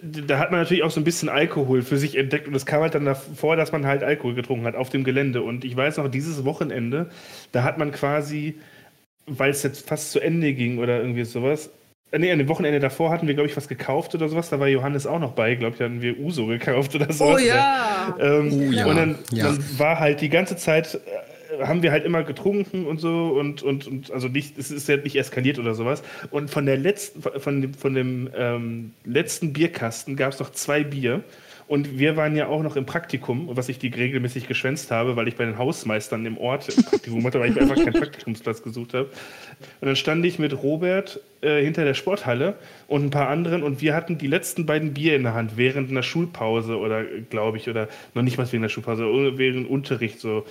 [0.02, 2.48] da hat man natürlich auch so ein bisschen Alkohol für sich entdeckt.
[2.48, 5.42] Und es kam halt dann davor, dass man halt Alkohol getrunken hat auf dem Gelände.
[5.42, 7.10] Und ich weiß noch, dieses Wochenende,
[7.52, 8.56] da hat man quasi,
[9.26, 11.70] weil es jetzt fast zu Ende ging oder irgendwie sowas,
[12.12, 14.50] äh, Nee, an dem Wochenende davor hatten wir, glaube ich, was gekauft oder sowas.
[14.50, 15.54] Da war Johannes auch noch bei.
[15.56, 17.42] Glaube ich, hatten wir Uso gekauft oder sowas.
[17.42, 18.16] Oh ja.
[18.20, 19.44] Ähm, Oh ja, Und dann, ja.
[19.44, 20.98] dann war halt die ganze Zeit, äh,
[21.62, 24.96] haben wir halt immer getrunken und so und, und, und also nicht, es ist ja
[24.96, 26.02] nicht eskaliert oder sowas.
[26.30, 30.84] Und von der letzten, von dem, von dem ähm, letzten Bierkasten gab es noch zwei
[30.84, 31.22] Bier.
[31.68, 35.26] Und wir waren ja auch noch im Praktikum, was ich die regelmäßig geschwänzt habe, weil
[35.26, 38.94] ich bei den Hausmeistern im Ort im Praktikum hatte, weil ich einfach keinen Praktikumsplatz gesucht
[38.94, 39.08] habe.
[39.80, 42.54] Und dann stand ich mit Robert äh, hinter der Sporthalle
[42.86, 45.90] und ein paar anderen und wir hatten die letzten beiden Bier in der Hand während
[45.90, 50.20] einer Schulpause oder glaube ich, oder noch nicht mal wegen der Schulpause, äh, während Unterricht
[50.20, 50.46] so.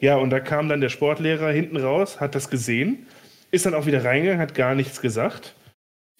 [0.00, 3.06] Ja, und da kam dann der Sportlehrer hinten raus, hat das gesehen,
[3.50, 5.54] ist dann auch wieder reingegangen, hat gar nichts gesagt.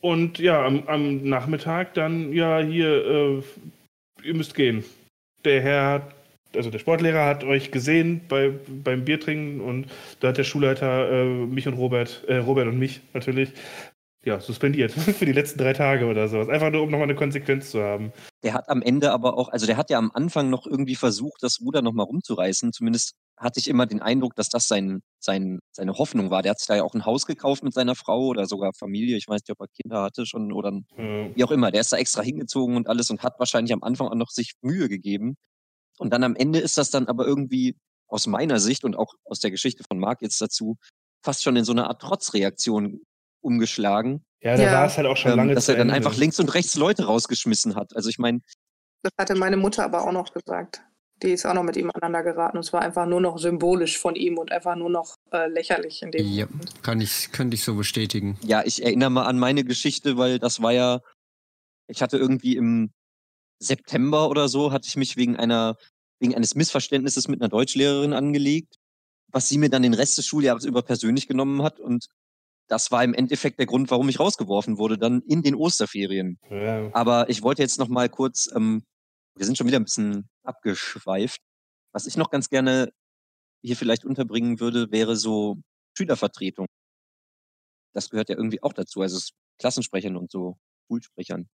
[0.00, 3.42] Und ja, am, am Nachmittag dann, ja, hier, äh,
[4.22, 4.84] ihr müsst gehen.
[5.44, 6.08] Der Herr
[6.56, 9.86] also der Sportlehrer hat euch gesehen bei, beim Biertrinken und
[10.20, 13.52] da hat der Schulleiter äh, mich und Robert, äh, Robert und mich natürlich,
[14.24, 16.48] ja, suspendiert für die letzten drei Tage oder sowas.
[16.48, 18.12] Einfach nur, um nochmal eine Konsequenz zu haben.
[18.42, 21.42] Der hat am Ende aber auch, also der hat ja am Anfang noch irgendwie versucht,
[21.42, 22.72] das Ruder nochmal rumzureißen.
[22.72, 26.42] Zumindest hatte ich immer den Eindruck, dass das sein, sein, seine Hoffnung war.
[26.42, 29.16] Der hat sich da ja auch ein Haus gekauft mit seiner Frau oder sogar Familie.
[29.16, 31.70] Ich weiß nicht, ob er Kinder hatte schon oder Äh, wie auch immer.
[31.70, 34.54] Der ist da extra hingezogen und alles und hat wahrscheinlich am Anfang auch noch sich
[34.62, 35.36] Mühe gegeben.
[35.98, 37.76] Und dann am Ende ist das dann aber irgendwie
[38.08, 40.76] aus meiner Sicht und auch aus der Geschichte von Marc jetzt dazu
[41.24, 43.00] fast schon in so eine Art Trotzreaktion
[43.42, 44.72] umgeschlagen, ja, da Ja.
[44.72, 45.94] war es halt auch schon ähm, lange dass zu er dann Ende.
[45.96, 47.94] einfach links und rechts Leute rausgeschmissen hat.
[47.96, 48.40] Also ich meine,
[49.02, 50.82] Das hatte meine Mutter aber auch noch gesagt.
[51.22, 54.14] Die ist auch noch mit ihm aneinander geraten und zwar einfach nur noch symbolisch von
[54.16, 56.82] ihm und einfach nur noch äh, lächerlich in dem Ja, Moment.
[56.82, 58.38] kann ich, könnte ich so bestätigen.
[58.42, 61.00] Ja, ich erinnere mal an meine Geschichte, weil das war ja,
[61.88, 62.90] ich hatte irgendwie im
[63.62, 65.76] September oder so, hatte ich mich wegen einer,
[66.20, 68.76] wegen eines Missverständnisses mit einer Deutschlehrerin angelegt,
[69.32, 72.06] was sie mir dann den Rest des Schuljahres über persönlich genommen hat und
[72.68, 76.36] das war im Endeffekt der Grund, warum ich rausgeworfen wurde, dann in den Osterferien.
[76.50, 76.90] Ja.
[76.92, 78.82] Aber ich wollte jetzt noch mal kurz, ähm,
[79.36, 81.40] wir sind schon wieder ein bisschen abgeschweift.
[81.92, 82.92] Was ich noch ganz gerne
[83.64, 85.58] hier vielleicht unterbringen würde, wäre so
[85.96, 86.66] Schülervertretung.
[87.94, 91.48] Das gehört ja irgendwie auch dazu, also es- Klassensprechern und so, Schulsprechern.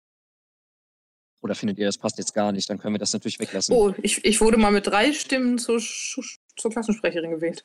[1.44, 2.68] Oder findet ihr, das passt jetzt gar nicht?
[2.70, 3.74] Dann können wir das natürlich weglassen.
[3.74, 7.64] Oh, ich, ich wurde mal mit drei Stimmen zur, zur Klassensprecherin gewählt.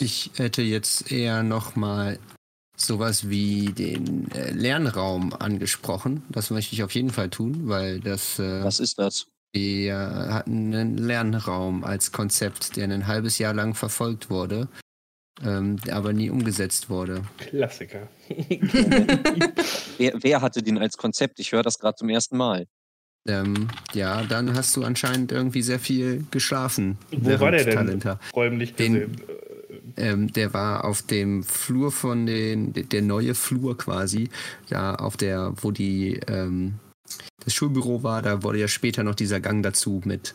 [0.00, 2.18] Ich hätte jetzt eher nochmal
[2.76, 6.24] sowas wie den äh, Lernraum angesprochen.
[6.28, 9.28] Das möchte ich auf jeden Fall tun, weil das äh, Was ist das?
[9.56, 9.96] Wir
[10.34, 14.68] hatten einen Lernraum als Konzept, der ein halbes Jahr lang verfolgt wurde,
[15.42, 17.22] ähm, aber nie umgesetzt wurde.
[17.38, 18.06] Klassiker.
[19.98, 21.40] Wer, wer hatte den als Konzept?
[21.40, 22.66] Ich höre das gerade zum ersten Mal.
[23.26, 26.98] Ähm, ja, dann hast du anscheinend irgendwie sehr viel geschlafen.
[27.10, 27.74] Wo war der denn?
[27.74, 28.20] Talenta.
[28.34, 29.16] Räumlich Den- gesehen.
[29.96, 34.28] Ähm, der war auf dem Flur von den, der- der neue Flur quasi,
[34.68, 36.74] da auf der, wo die, ähm,
[37.44, 40.34] das Schulbüro war, da wurde ja später noch dieser Gang dazu mit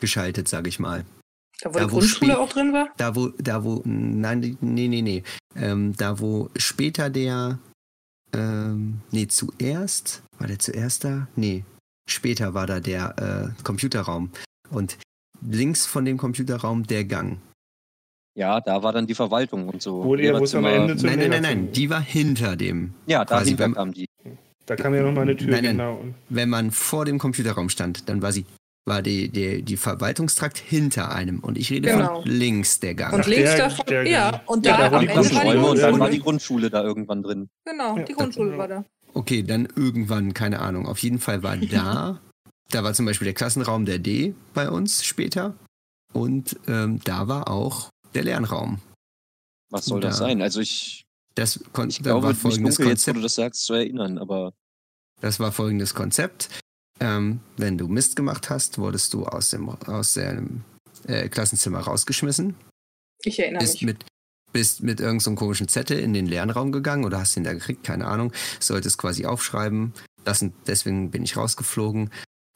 [0.00, 1.04] geschaltet, sag ich mal.
[1.60, 2.88] Da wo Da, die wo Grundschule auch drin war?
[2.96, 5.22] Da wo, da wo, nein, nee, nee, nee.
[5.54, 7.58] Ähm, da wo später der,
[8.32, 11.28] ähm, nee, zuerst, war der zuerst da?
[11.36, 11.64] Nee,
[12.08, 14.30] später war da der äh, Computerraum.
[14.70, 14.98] Und
[15.40, 17.40] links von dem Computerraum der Gang.
[18.34, 20.02] Ja, da war dann die Verwaltung und so.
[20.04, 20.64] Wo die- wo es am.
[20.64, 22.94] Ende Zum Nein, nein, nein, nein, die war hinter dem.
[23.06, 24.06] Ja, quasi dahinter beim- kam die.
[24.66, 25.76] Da kam ja noch mal eine Tür, Nein, nein.
[25.76, 26.04] genau.
[26.28, 28.46] Wenn man vor dem Computerraum stand, dann war sie,
[28.86, 31.40] war die, die, die Verwaltungstrakt hinter einem.
[31.40, 32.22] Und ich rede Genau.
[32.22, 33.12] von links der Gang.
[33.14, 35.62] Und links der- davon, der ja, und Ja, da da war die Klassenräume und dann
[35.90, 36.00] Grundschule.
[36.00, 37.48] war die Grundschule da irgendwann drin.
[37.64, 38.84] Genau, Ja, die Grundschule war da.
[39.14, 40.86] Okay, dann irgendwann, keine Ahnung.
[40.86, 42.20] Auf jeden Fall war da,
[42.70, 45.54] da war zum Beispiel der Klassenraum der D bei uns später.
[46.14, 48.78] Und ähm, da war auch der Lernraum.
[49.70, 50.40] Was soll das Da- sein?
[50.42, 51.04] Also ich,
[51.34, 53.16] Das, kon ich glaube, war folgendes dunkel jetzt, wo Konzept.
[53.16, 54.52] du das sagst, zu erinnern, aber
[55.20, 56.48] Das war folgendes Konzept.
[57.00, 60.62] Ähm, wenn du Mist gemacht hast, wurdest du aus dem, aus dem
[61.06, 62.54] äh, Klassenzimmer rausgeschmissen.
[63.24, 63.82] Ich erinnere bist mich.
[63.82, 64.04] mit
[64.52, 67.84] bist mit irgendeinem so komischen Zettel in den Lernraum gegangen oder hast ihn da gekriegt,
[67.84, 72.10] keine Ahnung, solltest quasi aufschreiben, das und deswegen bin ich rausgeflogen,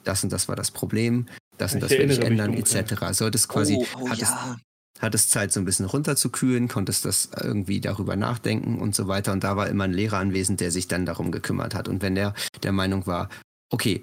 [0.04, 1.26] das und das war das Problem,
[1.58, 2.94] das und Ich das will ich ändern, etc.
[3.12, 4.56] Solltest quasi, oh, oh hattest, ja.
[5.00, 9.44] Hattest Zeit so ein bisschen runterzukühlen, konntest das irgendwie darüber nachdenken und so weiter und
[9.44, 12.34] da war immer ein Lehrer anwesend, der sich dann darum gekümmert hat und wenn der
[12.62, 13.28] der Meinung war,
[13.70, 14.02] okay,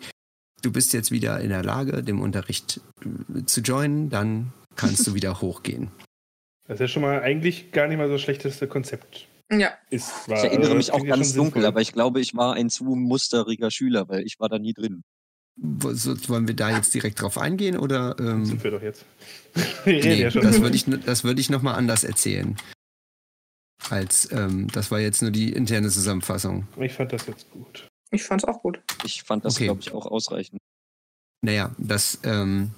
[0.62, 5.14] du bist jetzt wieder in der Lage, dem Unterricht äh, zu joinen, dann kannst du
[5.16, 5.92] wieder hochgehen.
[6.68, 9.28] das ist ja schon mal eigentlich gar nicht mal so das schlechteste Konzept.
[9.52, 11.66] Ja, Ist, Ich war, erinnere äh, mich auch ganz dunkel, sinnvoll.
[11.66, 15.04] aber ich glaube, ich war ein zu musteriger Schüler, weil ich war da nie drin.
[15.56, 18.16] Wollen wir da jetzt direkt drauf eingehen oder?
[18.20, 19.06] Ähm, Sind wir doch jetzt.
[19.86, 20.42] wir reden nee, ja schon.
[20.42, 22.58] das würde ich, das würde ich nochmal anders erzählen.
[23.90, 26.68] Als, ähm, das war jetzt nur die interne Zusammenfassung.
[26.80, 27.88] Ich fand das jetzt gut.
[28.12, 28.82] ich fand's auch gut.
[29.04, 29.66] Ich fand das, Okay.
[29.66, 30.60] glaube ich, auch ausreichend.
[31.46, 32.72] Naja, das, ähm,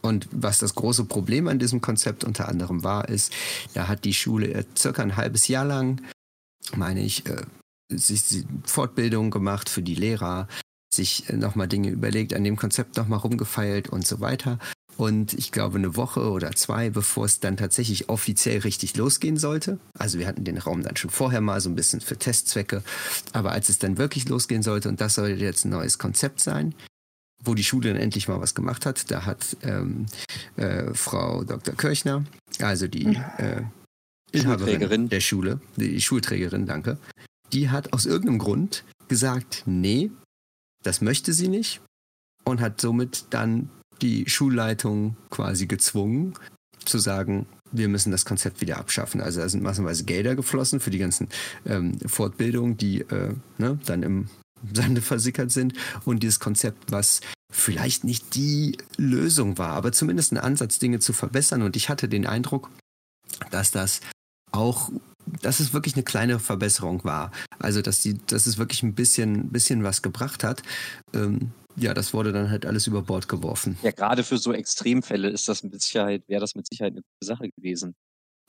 [0.00, 3.34] und was das große Problem an diesem Konzept unter anderem war, ist,
[3.74, 6.00] da hat die Schule circa ein halbes Jahr lang,
[6.76, 7.44] meine ich, äh,
[7.90, 10.46] sich sich Fortbildung gemacht für die Lehrer,
[10.98, 14.58] sich nochmal Dinge überlegt, an dem Konzept nochmal rumgefeilt und so weiter.
[14.98, 19.78] Und ich glaube, eine Woche oder zwei, bevor es dann tatsächlich offiziell richtig losgehen sollte.
[19.96, 22.82] Also wir hatten den Raum dann schon vorher mal so ein bisschen für Testzwecke.
[23.32, 26.74] Aber als es dann wirklich losgehen sollte, und das sollte jetzt ein neues Konzept sein,
[27.44, 30.06] wo die Schule dann endlich mal was gemacht hat, da hat ähm,
[30.56, 31.76] äh, Frau Dr.
[31.76, 32.24] Kirchner,
[32.58, 33.06] also die
[33.38, 33.62] äh,
[34.32, 35.08] Inhaberin Schulträgerin.
[35.08, 36.98] der Schule, die Schulträgerin, danke,
[37.52, 40.10] die hat aus irgendeinem Grund gesagt, nee,
[40.84, 41.80] das möchte sie nicht
[42.44, 43.70] und hat somit dann
[44.00, 46.34] die Schulleitung quasi gezwungen
[46.84, 49.20] zu sagen, wir müssen das Konzept wieder abschaffen.
[49.20, 51.28] Also da sind massenweise Gelder geflossen für die ganzen
[51.66, 54.28] ähm, Fortbildungen, die äh, ne, dann im
[54.72, 55.74] Sande versickert sind
[56.04, 57.20] und dieses Konzept, was
[57.52, 61.62] vielleicht nicht die Lösung war, aber zumindest ein Ansatz, Dinge zu verbessern.
[61.62, 62.70] Und ich hatte den Eindruck,
[63.50, 64.00] dass das
[64.50, 64.90] auch,
[65.42, 67.30] dass es wirklich eine kleine Verbesserung war.
[67.58, 70.62] Also, dass die, dass es wirklich ein bisschen, bisschen was gebracht hat.
[71.14, 73.78] Ähm, ja, das wurde dann halt alles über Bord geworfen.
[73.82, 77.26] Ja, gerade für so Extremfälle ist das mit Sicherheit, wäre das mit Sicherheit eine gute
[77.26, 77.94] Sache gewesen.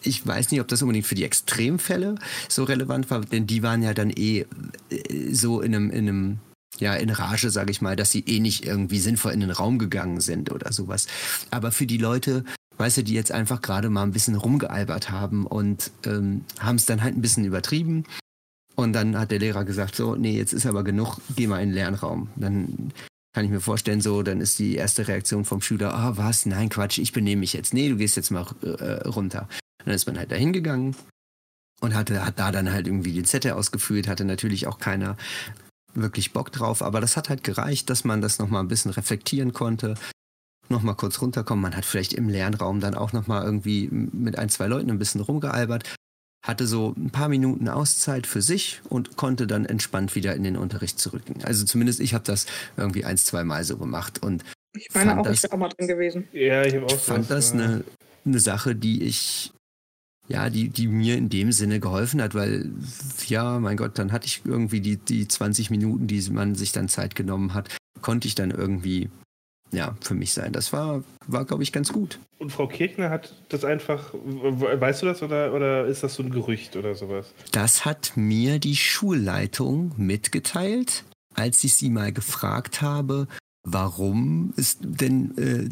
[0.01, 2.15] Ich weiß nicht, ob das unbedingt für die Extremfälle
[2.47, 4.45] so relevant war, denn die waren ja dann eh
[4.89, 6.39] äh, so in einem, in einem
[6.77, 9.79] ja, in Rage, sage ich mal, dass sie eh nicht irgendwie sinnvoll in den Raum
[9.79, 11.07] gegangen sind oder sowas.
[11.51, 12.45] Aber für die Leute,
[12.79, 16.85] weißt du, die jetzt einfach gerade mal ein bisschen rumgealbert haben und ähm, haben es
[16.85, 18.05] dann halt ein bisschen übertrieben.
[18.75, 21.69] Und dann hat der Lehrer gesagt, so, nee, jetzt ist aber genug, geh mal in
[21.69, 22.29] den Lernraum.
[22.37, 22.93] Dann
[23.33, 26.45] kann ich mir vorstellen, so, dann ist die erste Reaktion vom Schüler, ah, oh, was,
[26.45, 27.73] nein, Quatsch, ich benehme mich jetzt.
[27.73, 29.49] Nee, du gehst jetzt mal äh, runter.
[29.83, 30.95] Dann ist man halt da hingegangen
[31.81, 35.17] und hatte, hat da dann halt irgendwie die Zettel ausgefüllt, hatte natürlich auch keiner
[35.93, 39.53] wirklich Bock drauf, aber das hat halt gereicht, dass man das nochmal ein bisschen reflektieren
[39.53, 39.95] konnte,
[40.69, 41.61] nochmal kurz runterkommen.
[41.61, 45.21] Man hat vielleicht im Lernraum dann auch nochmal irgendwie mit ein, zwei Leuten ein bisschen
[45.21, 45.95] rumgealbert,
[46.45, 50.57] hatte so ein paar Minuten Auszeit für sich und konnte dann entspannt wieder in den
[50.57, 51.43] Unterricht zurückgehen.
[51.43, 52.45] Also zumindest ich habe das
[52.77, 54.43] irgendwie ein, zwei Mal so gemacht und
[54.75, 56.27] ich meine auch, das, ich wäre auch mal drin gewesen.
[56.31, 57.83] Ja, ich habe auch fand das eine,
[58.25, 59.51] eine Sache, die ich
[60.29, 62.69] ja, die, die mir in dem Sinne geholfen hat, weil,
[63.25, 66.87] ja, mein Gott, dann hatte ich irgendwie die, die 20 Minuten, die man sich dann
[66.87, 69.09] Zeit genommen hat, konnte ich dann irgendwie,
[69.71, 70.51] ja, für mich sein.
[70.53, 72.19] Das war, war glaube ich, ganz gut.
[72.37, 76.31] Und Frau Kirchner hat das einfach, weißt du das oder, oder ist das so ein
[76.31, 77.33] Gerücht oder sowas?
[77.51, 81.03] Das hat mir die Schulleitung mitgeteilt,
[81.35, 83.27] als ich sie mal gefragt habe,
[83.63, 85.69] warum ist denn, äh,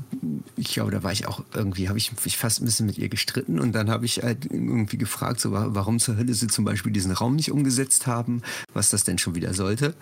[0.56, 3.10] ich glaube, da war ich auch irgendwie, habe ich mich fast ein bisschen mit ihr
[3.10, 6.92] gestritten und dann habe ich halt irgendwie gefragt, so, warum zur Hölle sie zum Beispiel
[6.92, 8.42] diesen Raum nicht umgesetzt haben,
[8.74, 9.96] was das denn schon wieder sollte.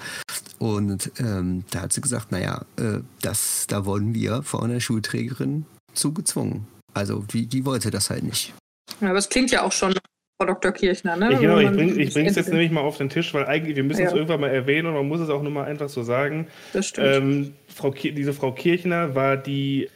[0.58, 5.66] Und ähm, da hat sie gesagt, naja, äh, das, da wurden wir von einer Schulträgerin
[5.94, 6.68] zugezwungen.
[6.94, 8.54] Also die, die wollte das halt nicht.
[9.02, 9.96] Ja, aber es klingt ja auch schon
[10.38, 10.74] Frau Dr.
[10.74, 11.34] Kirchner, ne?
[11.34, 11.72] Ich, genau, ich
[12.14, 14.08] bringe es jetzt nämlich mal auf den Tisch, weil eigentlich, wir müssen ja.
[14.08, 16.48] es irgendwann mal erwähnen und man muss es auch nur mal einfach so sagen.
[16.74, 17.08] Das stimmt.
[17.08, 19.90] Ähm, Frau, diese Frau Kirchner war die,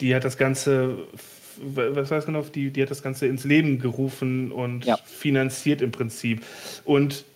[0.00, 0.96] die hat das Ganze,
[1.58, 4.96] was weiß genau, die, die hat das Ganze ins Leben gerufen und ja.
[5.04, 6.42] finanziert im Prinzip.
[6.84, 7.26] Und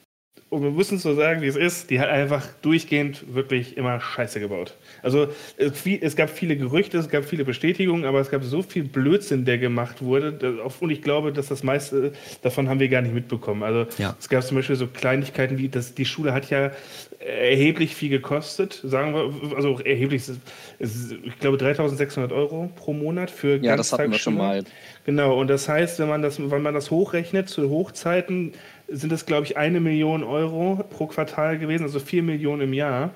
[0.51, 4.01] und wir müssen es so sagen, wie es ist, die hat einfach durchgehend wirklich immer
[4.01, 4.77] Scheiße gebaut.
[5.01, 9.45] Also es gab viele Gerüchte, es gab viele Bestätigungen, aber es gab so viel Blödsinn,
[9.45, 10.61] der gemacht wurde.
[10.81, 13.63] Und ich glaube, dass das meiste davon haben wir gar nicht mitbekommen.
[13.63, 14.17] Also ja.
[14.19, 16.73] es gab zum Beispiel so Kleinigkeiten wie, dass die Schule hat ja
[17.21, 20.25] erheblich viel gekostet, sagen wir, also erheblich,
[20.81, 24.65] ich glaube 3600 Euro pro Monat für Ja, das hatten wir schon mal.
[25.05, 28.53] Genau, und das heißt, wenn man das, wenn man das hochrechnet zu Hochzeiten,
[28.91, 33.11] sind es, glaube ich, eine Million Euro pro Quartal gewesen, also vier Millionen im Jahr.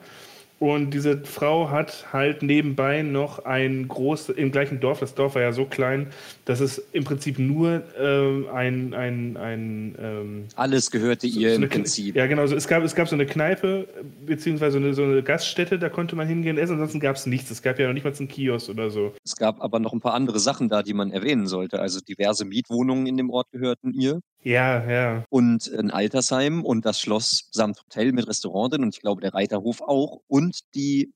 [0.61, 5.43] Und diese Frau hat halt nebenbei noch ein großes, im gleichen Dorf, das Dorf war
[5.43, 6.07] ja so klein,
[6.45, 11.63] dass es im Prinzip nur ähm, ein, ein, ein ähm, Alles gehörte so, ihr so
[11.63, 12.17] im Prinzip.
[12.17, 12.47] Ja, genau.
[12.47, 13.89] So, es, gab, es gab so eine Kneipe,
[14.27, 17.51] beziehungsweise eine, so eine Gaststätte, da konnte man hingehen essen, ansonsten gab es nichts.
[17.51, 19.15] Es gab ja noch nicht mal einen Kiosk oder so.
[19.25, 21.81] Es gab aber noch ein paar andere Sachen da, die man erwähnen sollte.
[21.81, 24.21] Also diverse Mietwohnungen in dem Ort gehörten ihr.
[24.43, 25.25] Ja, ja.
[25.31, 29.33] Und ein Altersheim und das Schloss samt Hotel mit Restaurant drin und ich glaube der
[29.33, 31.13] Reiterhof auch und die,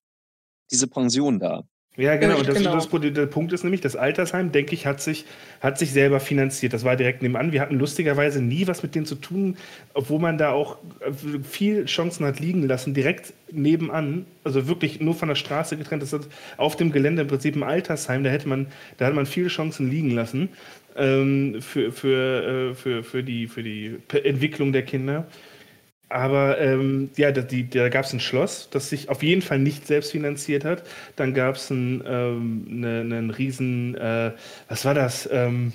[0.71, 1.65] diese Pension da.
[1.99, 2.39] Ja, genau.
[2.39, 2.75] Und das, genau.
[2.77, 5.25] Das, der Punkt ist nämlich, das Altersheim, denke ich, hat sich,
[5.61, 6.73] hat sich selber finanziert.
[6.73, 7.51] Das war direkt nebenan.
[7.51, 9.57] Wir hatten lustigerweise nie was mit denen zu tun,
[9.95, 11.11] obwohl man da auch äh,
[11.43, 16.05] viel Chancen hat liegen lassen, direkt nebenan, also wirklich nur von der Straße getrennt.
[16.05, 18.69] Das ist auf dem Gelände im Prinzip ein Altersheim, da hätte man,
[18.99, 20.51] da hat man viele Chancen liegen lassen
[20.97, 25.27] ähm, für, für, äh, für, für, die, für die Entwicklung der Kinder.
[26.11, 29.59] Aber ähm, ja, da, die, da gab es ein Schloss, das sich auf jeden Fall
[29.59, 30.83] nicht selbst finanziert hat.
[31.17, 34.33] Dann gab es einen, ähm, ne, einen riesen, äh,
[34.69, 35.29] was war das?
[35.31, 35.73] Ähm,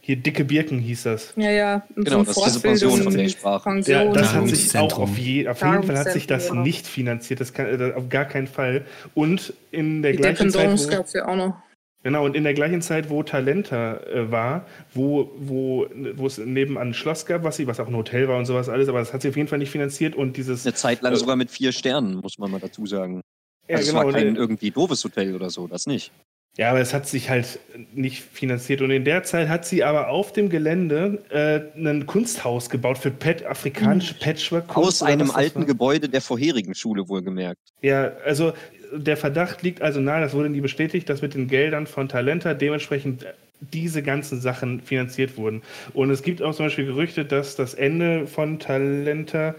[0.00, 1.34] hier Dicke Birken hieß das.
[1.36, 1.86] Ja, ja.
[1.94, 3.66] Genau, das ist diese Pension, von der ich sprach.
[3.86, 7.40] Ja, das hat sich auch auf, je, auf jeden Fall hat sich das nicht finanziert.
[7.40, 8.86] Das kann, äh, auf gar keinen Fall.
[9.14, 10.88] Und in der Die gleichen Zeit.
[10.88, 11.56] gab es ja auch noch.
[12.04, 16.88] Genau, und in der gleichen Zeit, wo Talenta äh, war, wo, wo, wo es nebenan
[16.88, 19.12] ein Schloss gab, was, sie, was auch ein Hotel war und sowas alles, aber das
[19.12, 20.64] hat sie auf jeden Fall nicht finanziert und dieses.
[20.64, 23.22] Eine Zeit lang äh, sogar mit vier Sternen, muss man mal dazu sagen.
[23.68, 26.12] Ja, also genau, es war kein irgendwie doofes Hotel oder so, das nicht.
[26.58, 27.60] Ja, aber es hat sich halt
[27.94, 28.80] nicht finanziert.
[28.80, 33.12] Und in der Zeit hat sie aber auf dem Gelände äh, ein Kunsthaus gebaut für
[33.12, 34.18] Pet, afrikanische mhm.
[34.18, 34.88] Patchwork-Kunst.
[34.88, 37.60] Aus einem alten Gebäude der vorherigen Schule wohlgemerkt.
[37.80, 38.54] Ja, also
[38.92, 42.54] der Verdacht liegt also nahe, das wurde nie bestätigt, dass mit den Geldern von Talenta
[42.54, 43.26] dementsprechend
[43.60, 45.62] diese ganzen Sachen finanziert wurden.
[45.92, 49.54] Und es gibt auch zum Beispiel Gerüchte, dass das Ende von Talenta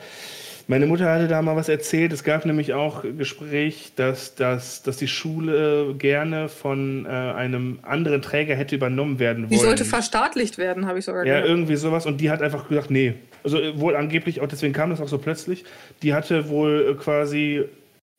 [0.69, 2.13] meine Mutter hatte da mal was erzählt.
[2.13, 8.21] Es gab nämlich auch Gespräch, dass, dass, dass die Schule gerne von äh, einem anderen
[8.21, 9.49] Träger hätte übernommen werden wollen.
[9.49, 11.43] Die sollte verstaatlicht werden, habe ich sogar gehört.
[11.43, 12.05] Ja, irgendwie sowas.
[12.05, 13.15] Und die hat einfach gesagt, nee.
[13.43, 15.65] Also wohl angeblich, auch deswegen kam das auch so plötzlich.
[16.03, 17.63] Die hatte wohl quasi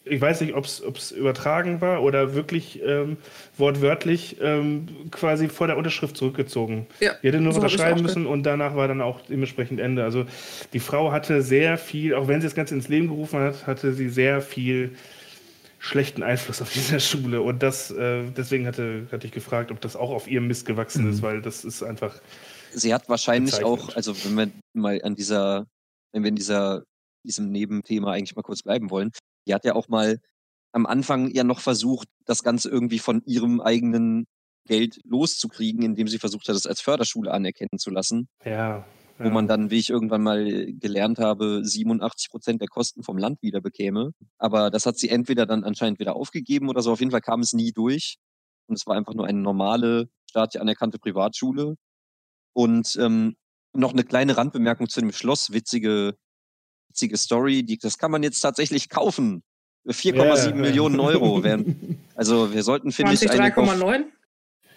[0.04, 3.18] ich weiß nicht, ob es übertragen war oder wirklich ähm,
[3.58, 6.86] wortwörtlich ähm, quasi vor der Unterschrift zurückgezogen.
[7.00, 10.02] Ja, die hätte nur so unterschreiben müssen und danach war dann auch dementsprechend Ende.
[10.02, 10.24] Also
[10.72, 13.92] die Frau hatte sehr viel, auch wenn sie das Ganze ins Leben gerufen hat, hatte
[13.92, 14.96] sie sehr viel
[15.78, 17.42] schlechten Einfluss auf diese Schule.
[17.42, 21.04] Und das, äh, deswegen hatte, hatte ich gefragt, ob das auch auf ihrem Mist gewachsen
[21.04, 21.10] mhm.
[21.10, 22.20] ist, weil das ist einfach.
[22.72, 23.90] Sie hat wahrscheinlich bezeichnet.
[23.90, 25.66] auch, also wenn wir mal an dieser,
[26.12, 26.84] wenn wir in dieser,
[27.24, 29.10] diesem Nebenthema eigentlich mal kurz bleiben wollen,
[29.50, 30.20] die hat ja auch mal
[30.72, 34.26] am Anfang ja noch versucht, das Ganze irgendwie von ihrem eigenen
[34.66, 38.28] Geld loszukriegen, indem sie versucht hat, es als Förderschule anerkennen zu lassen.
[38.44, 38.86] Ja.
[39.18, 43.42] Wo man dann, wie ich irgendwann mal gelernt habe, 87 Prozent der Kosten vom Land
[43.42, 44.12] wieder bekäme.
[44.38, 46.92] Aber das hat sie entweder dann anscheinend wieder aufgegeben oder so.
[46.92, 48.16] Auf jeden Fall kam es nie durch.
[48.66, 51.74] Und es war einfach nur eine normale, staatlich anerkannte Privatschule.
[52.54, 53.36] Und ähm,
[53.74, 55.52] noch eine kleine Randbemerkung zu dem Schloss.
[55.52, 56.16] Witzige
[56.90, 59.42] witzige Story, die, das kann man jetzt tatsächlich kaufen.
[59.88, 60.54] 4,7 yeah.
[60.54, 61.98] Millionen Euro wären.
[62.14, 64.04] Also wir sollten, finde ich, 3,9?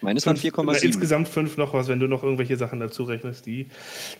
[0.00, 0.82] Meines waren 4,7.
[0.82, 3.68] Insgesamt 5 noch was, wenn du noch irgendwelche Sachen dazu rechnest, die.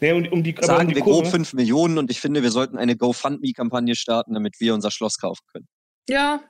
[0.01, 1.23] Nee, um, um die Sagen um die wir Kurve.
[1.23, 5.19] grob 5 Millionen und ich finde, wir sollten eine GoFundMe-Kampagne starten, damit wir unser Schloss
[5.19, 5.67] kaufen können.
[6.09, 6.41] Ja.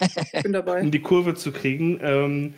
[0.00, 0.80] Ich bin dabei.
[0.80, 2.00] um die Kurve zu kriegen.
[2.02, 2.54] Ähm,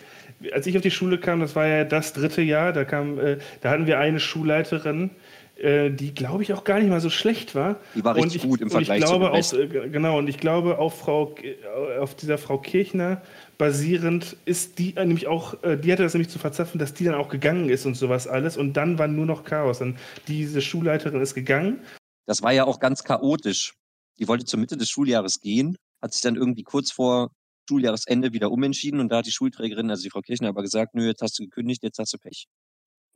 [0.52, 3.38] als ich auf die Schule kam, das war ja das dritte Jahr, da kam, äh,
[3.60, 5.10] da hatten wir eine Schulleiterin, äh,
[5.56, 7.80] die glaube ich auch gar nicht mal so schlecht war.
[7.94, 10.38] Die war richtig ich, gut im Vergleich ich glaube zu auch, äh, Genau, und ich
[10.38, 13.22] glaube auf Frau, äh, auf dieser Frau Kirchner
[13.56, 17.30] basierend ist die nämlich auch, die hatte das nämlich zu verzapfen, dass die dann auch
[17.30, 19.80] gegangen ist und sowas alles und dann war nur noch Chaos.
[19.80, 19.98] Und
[20.28, 21.80] diese Schulleiterin ist gegangen.
[22.26, 23.74] Das war ja auch ganz chaotisch.
[24.18, 27.30] Die wollte zur Mitte des Schuljahres gehen, hat sich dann irgendwie kurz vor
[27.68, 31.06] Schuljahresende wieder umentschieden und da hat die Schulträgerin, also die Frau Kirchner, aber gesagt, nö,
[31.06, 32.46] jetzt hast du gekündigt, jetzt hast du Pech.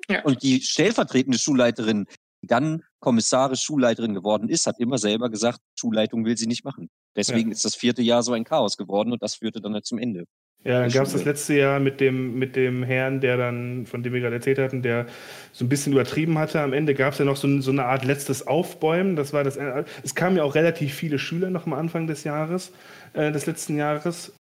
[0.08, 0.22] Ja.
[0.24, 2.06] Und die stellvertretende Schulleiterin,
[2.42, 6.88] dann kommissarisch Schulleiterin geworden ist, hat immer selber gesagt, Schulleitung will sie nicht machen.
[7.16, 7.52] Deswegen ja.
[7.52, 10.24] ist das vierte Jahr so ein Chaos geworden und das führte dann halt zum Ende.
[10.62, 14.02] Ja, dann gab es das letzte Jahr mit dem, mit dem Herrn, der dann, von
[14.02, 15.06] dem wir gerade erzählt hatten, der
[15.52, 16.60] so ein bisschen übertrieben hatte.
[16.60, 19.16] Am Ende gab es ja noch so, so, eine Art letztes Aufbäumen.
[19.16, 19.58] Das war das.
[20.02, 22.72] Es kamen ja auch relativ viele Schüler noch am Anfang des Jahres,
[23.14, 24.34] äh, des letzten Jahres.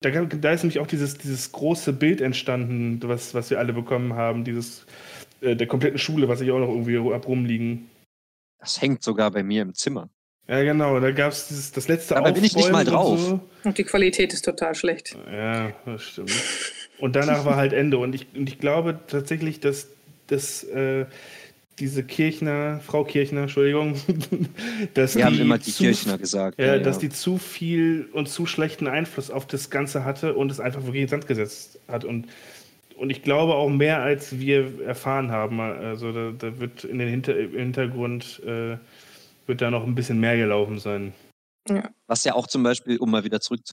[0.00, 4.14] Da, da, ist nämlich auch dieses, dieses große Bild entstanden, was, was wir alle bekommen
[4.14, 4.86] haben, dieses
[5.40, 7.90] äh, der kompletten Schule, was ich auch noch irgendwie ab rumliegen.
[8.58, 10.10] Das hängt sogar bei mir im Zimmer.
[10.48, 13.18] Ja, genau, da gab es das letzte Aber bin ich nicht mal drauf.
[13.18, 13.40] Und, so.
[13.64, 15.16] und, die Qualität ist total schlecht.
[15.30, 16.32] Ja, das stimmt.
[16.98, 17.98] und danach war halt Ende.
[17.98, 19.88] Und ich, und ich glaube tatsächlich, dass,
[20.26, 21.04] dass äh,
[21.78, 23.94] diese Kirchner, Frau Kirchner, Entschuldigung,
[24.94, 26.58] dass Wir die haben immer die zu, Kirchner gesagt.
[26.58, 30.50] Ja, ja, dass die zu viel und zu schlechten Einfluss auf das Ganze hatte und
[30.50, 32.04] es einfach wirklich ins Sand gesetzt hat.
[32.04, 32.26] Und
[32.98, 35.60] und ich glaube auch mehr, als wir erfahren haben.
[35.60, 38.78] Also da, da wird in den Hinter im Hintergrund äh,
[39.46, 41.14] wird da noch ein bisschen mehr gelaufen sein.
[41.68, 41.90] Ja.
[42.06, 43.72] Was ja auch zum Beispiel, um mal wieder zurück zu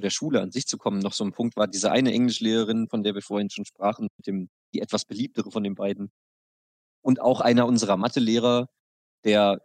[0.00, 3.02] der Schule an sich zu kommen, noch so ein Punkt war, diese eine Englischlehrerin, von
[3.02, 6.10] der wir vorhin schon sprachen, mit dem, die etwas beliebtere von den beiden.
[7.02, 8.66] Und auch einer unserer Mathelehrer,
[9.24, 9.60] der,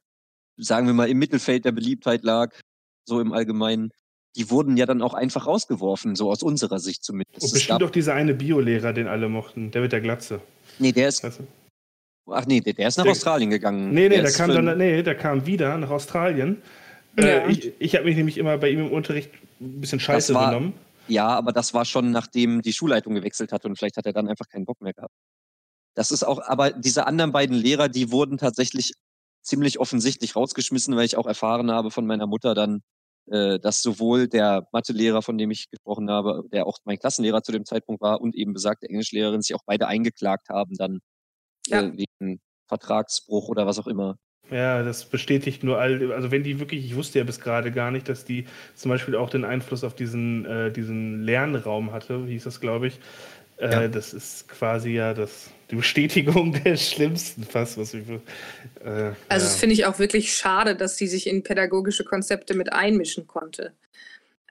[0.57, 2.53] sagen wir mal, im Mittelfeld der Beliebtheit lag,
[3.05, 3.91] so im Allgemeinen,
[4.35, 7.43] die wurden ja dann auch einfach rausgeworfen, so aus unserer Sicht zumindest.
[7.43, 10.41] Und bestimmt doch dieser eine Biolehrer, den alle mochten, der mit der Glatze.
[10.77, 11.25] Nee, der ist.
[12.31, 13.91] Ach nee, der, der ist nach der, Australien gegangen.
[13.91, 16.61] Nee, nee, der, der kam dann, nee, der kam wieder nach Australien.
[17.15, 17.27] Äh, ja.
[17.47, 20.49] Äh, ich ich habe mich nämlich immer bei ihm im Unterricht ein bisschen scheiße war,
[20.49, 20.73] genommen.
[21.07, 24.27] Ja, aber das war schon nachdem die Schulleitung gewechselt hat und vielleicht hat er dann
[24.27, 25.13] einfach keinen Bock mehr gehabt.
[25.95, 28.93] Das ist auch, aber diese anderen beiden Lehrer, die wurden tatsächlich
[29.41, 32.81] ziemlich offensichtlich rausgeschmissen, weil ich auch erfahren habe von meiner Mutter dann,
[33.29, 37.65] dass sowohl der Mathelehrer, von dem ich gesprochen habe, der auch mein Klassenlehrer zu dem
[37.65, 40.99] Zeitpunkt war, und eben besagte Englischlehrerin sich auch beide eingeklagt haben, dann
[41.67, 41.81] ja.
[41.81, 44.17] äh, wegen Vertragsbruch oder was auch immer.
[44.51, 47.91] Ja, das bestätigt nur all, also wenn die wirklich, ich wusste ja bis gerade gar
[47.91, 52.45] nicht, dass die zum Beispiel auch den Einfluss auf diesen, äh, diesen Lernraum hatte, hieß
[52.45, 52.99] das, glaube ich.
[53.57, 53.87] Äh, ja.
[53.87, 58.07] Das ist quasi ja das, die Bestätigung der schlimmsten fast, was ich.
[58.09, 58.19] Äh,
[58.83, 59.15] also, ja.
[59.29, 63.73] das finde ich auch wirklich schade, dass sie sich in pädagogische Konzepte mit einmischen konnte.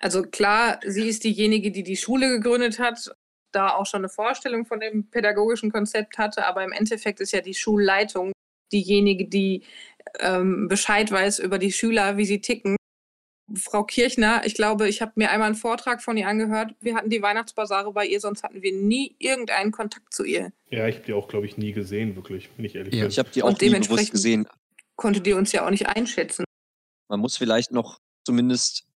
[0.01, 3.11] Also, klar, sie ist diejenige, die die Schule gegründet hat,
[3.53, 7.41] da auch schon eine Vorstellung von dem pädagogischen Konzept hatte, aber im Endeffekt ist ja
[7.41, 8.33] die Schulleitung
[8.73, 9.63] diejenige, die
[10.21, 12.78] ähm, Bescheid weiß über die Schüler, wie sie ticken
[13.55, 16.75] Frau Kirchner, ich glaube, ich habe mir einmal einen Vortrag von ihr angehört.
[16.81, 20.53] Wir hatten die Weihnachtsbasare bei ihr, sonst hatten wir nie irgendeinen Kontakt zu ihr.
[20.71, 23.03] Ja, ich habe die auch, glaube ich, nie gesehen, wirklich, wenn ich ehrlich ja.
[23.03, 23.11] bin.
[23.11, 24.47] Ich habe die auch Und nie bewusst gesehen.
[24.97, 26.45] Konnte die uns ja auch nicht einschätzen.
[27.09, 28.88] Man muss vielleicht noch zumindest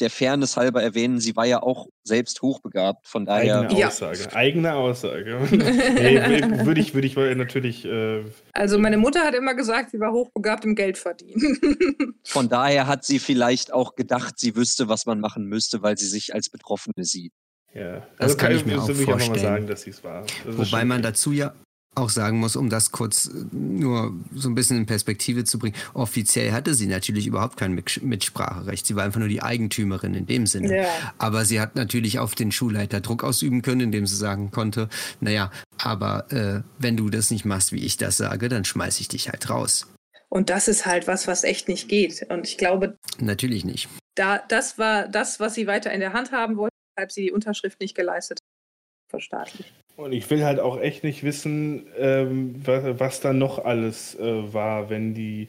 [0.00, 3.06] der Fairness halber erwähnen, sie war ja auch selbst hochbegabt.
[3.06, 3.60] Von daher.
[3.60, 3.88] Eigene Ja.
[3.88, 4.18] Aussage.
[4.34, 5.38] Eigene Aussage.
[5.50, 7.84] nee, würde ich, würde ich natürlich.
[7.84, 12.14] Äh, Also meine Mutter hat immer gesagt, sie war hochbegabt im Geldverdienen.
[12.24, 16.06] Von daher hat sie vielleicht auch gedacht, sie wüsste, was man machen müsste, weil sie
[16.06, 17.32] sich als Betroffene sieht.
[17.74, 18.06] ja.
[18.18, 19.38] Das kann ich mir auch ich auch mal vorstellen.
[19.38, 20.24] sagen, dass sie es war.
[20.46, 21.54] Das Wobei man dazu ja
[21.94, 25.76] auch sagen muss, um das kurz äh, nur so ein bisschen in Perspektive zu bringen,
[25.92, 28.86] offiziell hatte sie natürlich überhaupt kein Mitspracherecht.
[28.86, 30.76] Sie war einfach nur die Eigentümerin in dem Sinne.
[30.76, 30.88] Ja.
[31.18, 34.88] Aber sie hat natürlich auf den Schulleiter Druck ausüben können, indem sie sagen konnte,
[35.20, 39.08] naja, aber äh, wenn du das nicht machst, wie ich das sage, dann schmeiß ich
[39.08, 39.86] dich halt raus.
[40.28, 42.26] Und das ist halt was, was echt nicht geht.
[42.28, 43.88] Und ich glaube, Natürlich nicht.
[44.16, 47.30] da, das war das, was sie weiter in der Hand haben wollte, weshalb sie die
[47.32, 49.10] Unterschrift nicht geleistet hat.
[49.10, 49.72] Verstaatlicht.
[49.96, 54.52] Und ich will halt auch echt nicht wissen, ähm, was, was da noch alles äh,
[54.52, 55.48] war, wenn die,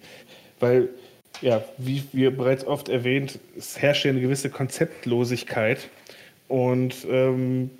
[0.59, 0.89] weil,
[1.41, 5.89] ja, wie wir bereits oft erwähnt, es herrscht ja eine gewisse Konzeptlosigkeit.
[6.47, 7.71] Und ähm,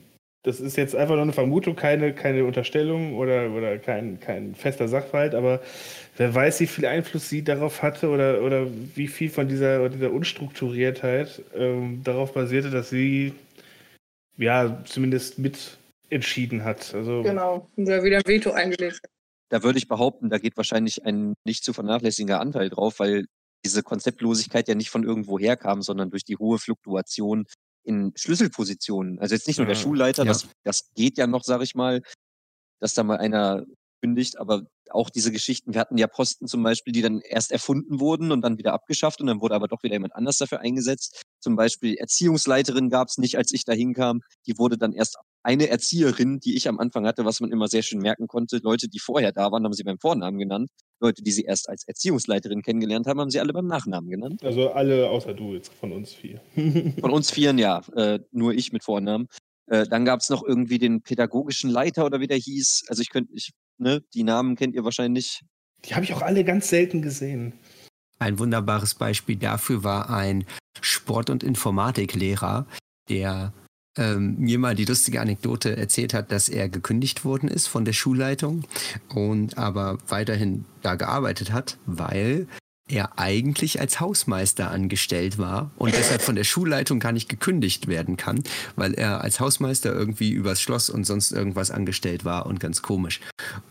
[0.46, 4.88] das ist jetzt einfach nur eine Vermutung, keine, keine Unterstellung oder, oder kein, kein fester
[4.88, 5.60] Sachverhalt, aber
[6.18, 10.12] wer weiß, wie viel Einfluss sie darauf hatte oder, oder wie viel von dieser, dieser
[10.12, 13.34] Unstrukturiertheit ähm, darauf basierte, dass sie
[14.38, 15.78] ja zumindest mit
[16.10, 16.94] entschieden hat.
[16.94, 17.70] Also Genau.
[17.76, 19.00] Und da wieder ein Veto eingelegt.
[19.04, 19.10] hat.
[19.50, 23.26] Da würde ich behaupten, da geht wahrscheinlich ein nicht zu vernachlässigender Anteil drauf, weil
[23.64, 27.46] diese Konzeptlosigkeit ja nicht von irgendwo herkam, sondern durch die hohe Fluktuation
[27.84, 29.20] in Schlüsselpositionen.
[29.20, 29.82] Also jetzt nicht nur der Ja.
[29.82, 30.30] Schulleiter, Ja.
[30.30, 32.02] das, das geht ja noch, sag ich mal,
[32.80, 33.64] dass da mal einer
[34.02, 38.00] kündigt, aber auch diese Geschichten, wir hatten ja Posten zum Beispiel, die dann erst erfunden
[38.00, 41.24] wurden und dann wieder abgeschafft und dann wurde aber doch wieder jemand anders dafür eingesetzt.
[41.40, 44.22] Zum Beispiel Erziehungsleiterin gab es nicht, als ich da hinkam.
[44.46, 47.84] Die wurde dann erst eine Erzieherin, die ich am Anfang hatte, was man immer sehr
[47.84, 48.58] schön merken konnte.
[48.64, 50.72] Leute, die vorher da waren, haben sie beim Vornamen genannt.
[51.00, 54.44] Leute, die sie erst als Erziehungsleiterin kennengelernt haben, haben sie alle beim Nachnamen genannt.
[54.44, 56.42] Also alle außer du jetzt von uns vier.
[57.00, 59.28] Von uns Vieren ja, äh, nur ich mit Vornamen.
[59.68, 62.86] Äh, dann gab es noch irgendwie den pädagogischen Leiter oder wie der hieß.
[62.88, 65.42] Also ich könnte, ich, ne, die Namen kennt ihr wahrscheinlich.
[65.86, 67.54] Die habe ich auch alle ganz selten gesehen.
[68.18, 70.46] Ein wunderbares Beispiel dafür war ein
[70.82, 72.66] Sport- und Informatiklehrer,
[73.10, 73.54] der
[73.98, 77.94] ähm, mir mal die lustige Anekdote erzählt hat, dass er gekündigt worden ist von der
[77.94, 78.64] Schulleitung
[79.10, 82.48] und aber weiterhin da gearbeitet hat, weil
[82.88, 88.16] er eigentlich als Hausmeister angestellt war und deshalb von der Schulleitung gar nicht gekündigt werden
[88.16, 88.44] kann,
[88.76, 93.22] weil er als Hausmeister irgendwie übers Schloss und sonst irgendwas angestellt war und ganz komisch.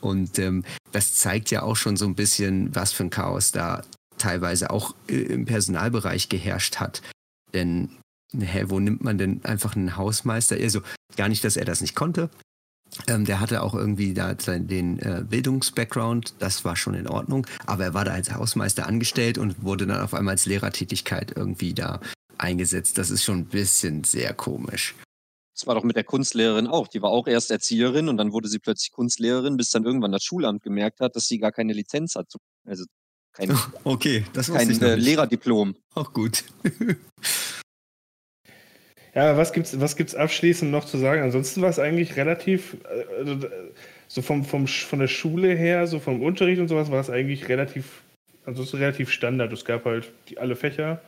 [0.00, 3.84] Und ähm, das zeigt ja auch schon so ein bisschen, was für ein Chaos da
[4.18, 7.00] teilweise auch äh, im Personalbereich geherrscht hat.
[7.52, 7.90] Denn
[8.40, 10.56] hä, wo nimmt man denn einfach einen Hausmeister?
[10.56, 10.80] Also
[11.16, 12.30] gar nicht, dass er das nicht konnte.
[13.08, 17.84] Ähm, der hatte auch irgendwie da den äh, Bildungsbackground, das war schon in Ordnung, aber
[17.84, 22.00] er war da als Hausmeister angestellt und wurde dann auf einmal als Lehrertätigkeit irgendwie da
[22.38, 22.98] eingesetzt.
[22.98, 24.94] Das ist schon ein bisschen sehr komisch.
[25.54, 26.88] Das war doch mit der Kunstlehrerin auch.
[26.88, 30.24] Die war auch erst Erzieherin und dann wurde sie plötzlich Kunstlehrerin, bis dann irgendwann das
[30.24, 32.32] Schulamt gemerkt hat, dass sie gar keine Lizenz hat.
[32.64, 32.84] Also
[33.32, 35.76] kein, Okay, das kein äh, Lehrerdiplom.
[35.94, 36.44] Auch gut.
[39.14, 41.22] Ja, was gibt's, was gibt's abschließend noch zu sagen?
[41.22, 43.48] Ansonsten war es eigentlich relativ, äh, also,
[44.08, 47.48] so vom, vom, von der Schule her, so vom Unterricht und sowas, war es eigentlich
[47.48, 48.02] relativ,
[48.44, 49.52] ansonsten relativ Standard.
[49.52, 51.00] Es gab halt die, alle Fächer.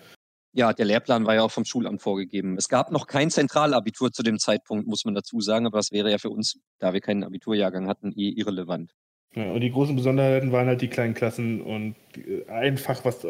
[0.53, 2.57] Ja, der Lehrplan war ja auch vom Schulamt vorgegeben.
[2.57, 6.11] Es gab noch kein Zentralabitur zu dem Zeitpunkt, muss man dazu sagen, aber das wäre
[6.11, 8.93] ja für uns, da wir keinen Abiturjahrgang hatten, eh irrelevant.
[9.35, 13.27] Ja, und die großen Besonderheiten waren halt die kleinen Klassen und die- ein Fach, was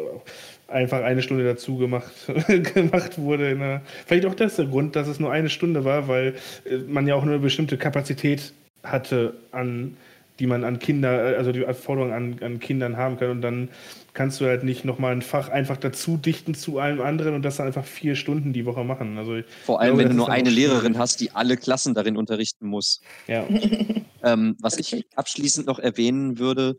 [0.67, 2.13] einfach eine Stunde dazu gemacht,
[2.73, 3.55] gemacht wurde.
[3.57, 6.35] Der, vielleicht auch das der Grund, dass es nur eine Stunde war, weil
[6.65, 9.97] äh, man ja auch nur eine bestimmte Kapazität hatte, an,
[10.39, 13.29] die man an Kinder, äh, also die Forderung an, an Kindern haben kann.
[13.29, 13.69] Und dann
[14.13, 17.57] kannst du halt nicht nochmal ein Fach einfach dazu dichten zu allem anderen und das
[17.57, 19.17] dann einfach vier Stunden die Woche machen.
[19.17, 20.69] Also Vor allem, glaube, wenn du nur eine schwierig.
[20.69, 23.01] Lehrerin hast, die alle Klassen darin unterrichten muss.
[23.27, 23.45] ja.
[24.23, 26.75] Ähm, was ich abschließend noch erwähnen würde,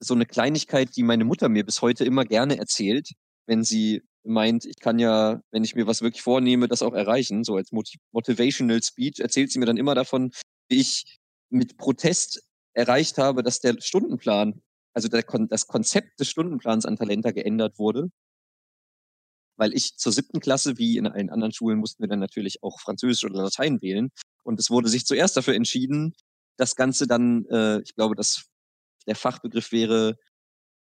[0.00, 3.10] so eine Kleinigkeit, die meine Mutter mir bis heute immer gerne erzählt,
[3.46, 7.44] wenn sie meint, ich kann ja, wenn ich mir was wirklich vornehme, das auch erreichen,
[7.44, 10.32] so als Motiv Motivational Speech, erzählt sie mir dann immer davon,
[10.68, 11.18] wie ich
[11.50, 12.42] mit Protest
[12.74, 14.60] erreicht habe, dass der Stundenplan,
[14.92, 18.10] also der, das Konzept des Stundenplans an Talenta geändert wurde.
[19.56, 22.80] Weil ich zur siebten Klasse, wie in allen anderen Schulen, mussten wir dann natürlich auch
[22.80, 24.10] Französisch oder Latein wählen.
[24.42, 26.14] Und es wurde sich zuerst dafür entschieden,
[26.56, 28.46] das Ganze dann, äh, ich glaube, das,
[29.06, 30.16] der Fachbegriff wäre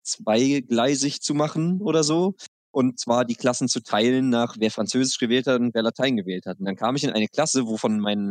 [0.02, 2.34] zweigleisig zu machen oder so.
[2.72, 6.46] Und zwar die Klassen zu teilen nach wer Französisch gewählt hat und wer Latein gewählt
[6.46, 6.58] hat.
[6.58, 8.30] Und dann kam ich in eine Klasse, wo von meinen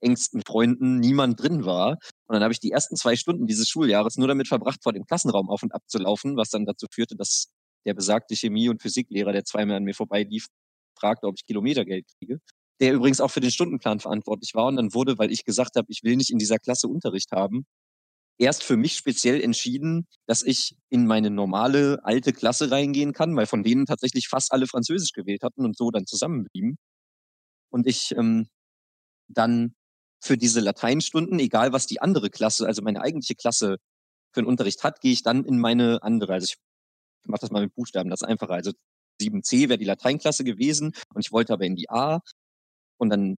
[0.00, 1.98] engsten Freunden niemand drin war.
[2.26, 5.04] Und dann habe ich die ersten zwei Stunden dieses Schuljahres nur damit verbracht, vor dem
[5.04, 7.48] Klassenraum auf und ab zu laufen, was dann dazu führte, dass
[7.86, 10.46] der besagte Chemie- und Physiklehrer, der zweimal an mir vorbeilief,
[10.98, 12.40] fragte, ob ich Kilometergeld kriege,
[12.80, 14.66] der übrigens auch für den Stundenplan verantwortlich war.
[14.66, 17.66] Und dann wurde, weil ich gesagt habe, ich will nicht in dieser Klasse Unterricht haben,
[18.38, 23.46] erst für mich speziell entschieden, dass ich in meine normale alte Klasse reingehen kann, weil
[23.46, 26.76] von denen tatsächlich fast alle Französisch gewählt hatten und so dann zusammenblieben.
[27.70, 28.48] Und ich ähm,
[29.28, 29.74] dann
[30.20, 33.78] für diese Lateinstunden, egal was die andere Klasse, also meine eigentliche Klasse
[34.32, 36.34] für den Unterricht hat, gehe ich dann in meine andere.
[36.34, 36.56] Also ich
[37.28, 38.54] mache das mal mit Buchstaben, das ist einfacher.
[38.54, 38.72] Also
[39.20, 42.20] 7c wäre die Lateinklasse gewesen und ich wollte aber in die A.
[42.98, 43.36] Und dann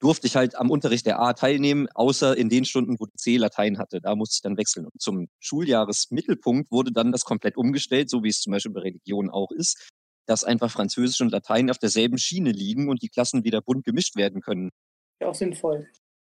[0.00, 3.36] durfte ich halt am Unterricht der A teilnehmen, außer in den Stunden, wo die C
[3.36, 4.00] Latein hatte.
[4.00, 4.86] Da musste ich dann wechseln.
[4.86, 9.30] Und zum Schuljahresmittelpunkt wurde dann das komplett umgestellt, so wie es zum Beispiel bei Religion
[9.30, 9.90] auch ist,
[10.26, 14.16] dass einfach Französisch und Latein auf derselben Schiene liegen und die Klassen wieder bunt gemischt
[14.16, 14.70] werden können.
[15.20, 15.86] Ja, auch sinnvoll.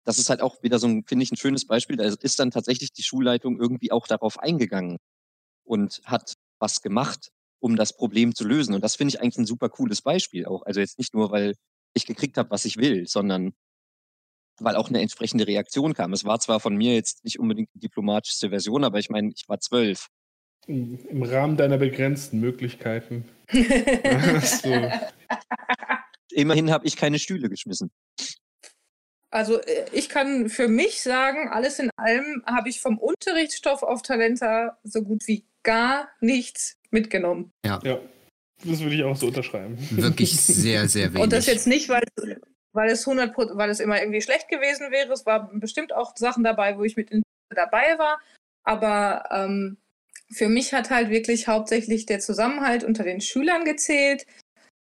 [0.06, 1.98] Das ist halt auch wieder so ein, finde ich, ein schönes Beispiel.
[1.98, 4.98] Da ist dann tatsächlich die Schulleitung irgendwie auch darauf eingegangen
[5.64, 8.76] und hat was gemacht, um das Problem zu lösen.
[8.76, 10.64] Und das finde ich eigentlich ein super cooles Beispiel auch.
[10.64, 11.56] Also jetzt nicht nur, weil
[11.94, 13.54] ich gekriegt habe, was ich will, sondern
[14.60, 16.14] weil auch eine entsprechende Reaktion kam.
[16.14, 19.50] Es war zwar von mir jetzt nicht unbedingt die diplomatischste Version, aber ich meine, ich
[19.50, 20.08] war zwölf.
[20.68, 23.26] Im Rahmen deiner begrenzten Möglichkeiten.
[23.52, 24.92] so.
[26.32, 27.92] Immerhin habe ich keine Stühle geschmissen.
[29.36, 34.02] Also äh, ich kann für mich sagen, alles in allem habe ich vom Unterrichtsstoff auf
[34.02, 37.52] Talenta so gut wie gar nichts mitgenommen.
[37.66, 37.82] Ja.
[37.84, 38.00] ja.
[38.64, 39.78] Das würde ich auch so unterschreiben.
[39.92, 41.22] Wirklich sehr, sehr wenig.
[41.22, 42.04] Und das jetzt nicht, weil,
[42.72, 45.12] weil, es 100 weil es immer irgendwie schlecht gewesen wäre.
[45.12, 47.12] Es waren bestimmt auch Sachen dabei, wo ich mit
[47.54, 48.22] dabei war.
[48.64, 49.76] Aber ähm,
[50.32, 54.26] für mich hat halt wirklich hauptsächlich der Zusammenhalt unter den Schülern gezählt.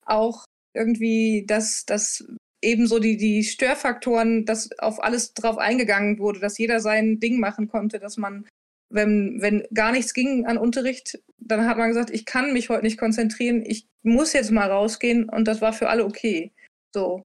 [0.06, 0.44] Auch
[0.74, 2.26] irgendwie, dass, dass
[2.62, 7.68] ebenso die, die Störfaktoren, dass auf alles drauf eingegangen wurde, dass jeder sein Ding machen
[7.68, 8.46] konnte, dass man
[8.92, 12.84] wenn, wenn gar nichts ging an Unterricht, dann hat man gesagt, ich kann mich heute
[12.84, 16.52] nicht konzentrieren, ich muss jetzt mal rausgehen und das war für alle okay.
[16.94, 17.24] So.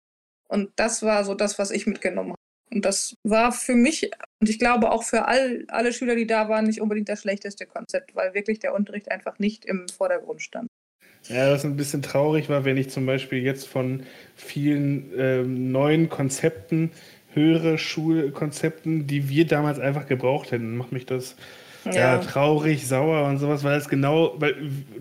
[0.47, 2.37] Und das war so das, was ich mitgenommen habe.
[2.73, 6.49] Und das war für mich und ich glaube auch für all, alle Schüler, die da
[6.49, 10.67] waren, nicht unbedingt das schlechteste Konzept, weil wirklich der Unterricht einfach nicht im Vordergrund stand.
[11.27, 14.03] Ja, was ein bisschen traurig war, wenn ich zum Beispiel jetzt von
[14.35, 16.91] vielen ähm, neuen Konzepten
[17.33, 20.75] höhere Schulkonzepten, die wir damals einfach gebraucht hätten.
[20.75, 21.35] Macht mich das
[21.85, 21.93] ja.
[21.93, 22.17] ja.
[22.17, 24.55] traurig, sauer und sowas, weil es genau, weil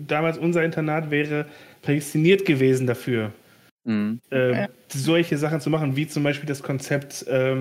[0.07, 1.45] damals unser Internat wäre
[1.81, 3.31] prädestiniert gewesen dafür,
[3.83, 4.19] mhm.
[4.31, 4.69] äh, ja.
[4.87, 7.57] solche Sachen zu machen, wie zum Beispiel das Konzept, äh,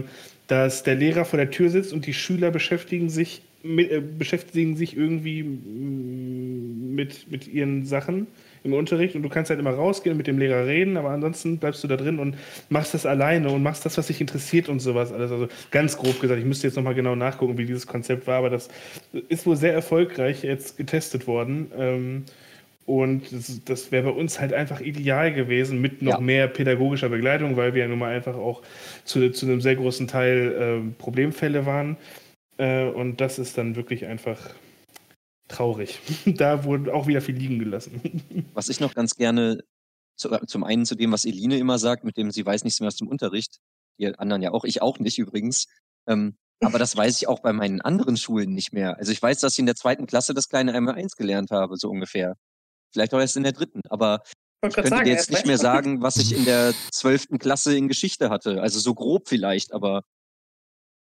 [0.46, 4.76] dass der Lehrer vor der Tür sitzt und die Schüler beschäftigen sich mit, äh, beschäftigen
[4.76, 8.26] sich irgendwie mit, mit ihren Sachen
[8.62, 11.58] im Unterricht und du kannst halt immer rausgehen und mit dem Lehrer reden, aber ansonsten
[11.58, 12.36] bleibst du da drin und
[12.68, 15.30] machst das alleine und machst das, was dich interessiert und sowas alles.
[15.30, 18.50] Also ganz grob gesagt, ich müsste jetzt nochmal genau nachgucken, wie dieses Konzept war, aber
[18.50, 18.68] das
[19.28, 21.70] ist wohl sehr erfolgreich jetzt getestet worden.
[21.76, 22.24] Ähm,
[22.86, 26.20] und das, das wäre bei uns halt einfach ideal gewesen mit noch ja.
[26.20, 28.62] mehr pädagogischer Begleitung, weil wir ja nun mal einfach auch
[29.04, 31.96] zu, zu einem sehr großen Teil äh, Problemfälle waren.
[32.58, 34.38] Äh, und das ist dann wirklich einfach
[35.50, 36.00] traurig.
[36.26, 38.48] da wurde auch wieder viel liegen gelassen.
[38.54, 39.62] Was ich noch ganz gerne
[40.16, 42.88] zu, zum einen zu dem, was Eline immer sagt, mit dem sie weiß nichts mehr
[42.88, 43.58] aus dem Unterricht,
[43.98, 45.66] die anderen ja auch, ich auch nicht übrigens.
[46.06, 48.98] Ähm, aber das weiß ich auch bei meinen anderen Schulen nicht mehr.
[48.98, 51.76] Also ich weiß, dass ich in der zweiten Klasse das kleine einmal eins gelernt habe,
[51.76, 52.36] so ungefähr.
[52.92, 53.80] Vielleicht auch erst in der dritten.
[53.88, 54.22] Aber
[54.66, 57.88] ich könnte sagen, dir jetzt nicht mehr sagen, was ich in der zwölften Klasse in
[57.88, 58.60] Geschichte hatte.
[58.60, 60.02] Also so grob vielleicht, aber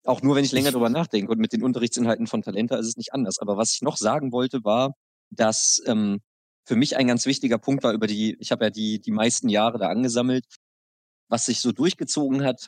[0.06, 1.32] auch nur, wenn ich länger drüber nachdenke.
[1.32, 3.40] Und mit den Unterrichtsinhalten von Talenta ist es nicht anders.
[3.40, 4.94] Aber was ich noch sagen wollte, war,
[5.32, 6.22] dass ähm,
[6.66, 9.50] für mich ein ganz wichtiger Punkt war über die, ich habe ja die, die meisten
[9.50, 10.46] Jahre da angesammelt,
[11.30, 12.68] was sich so durchgezogen hat,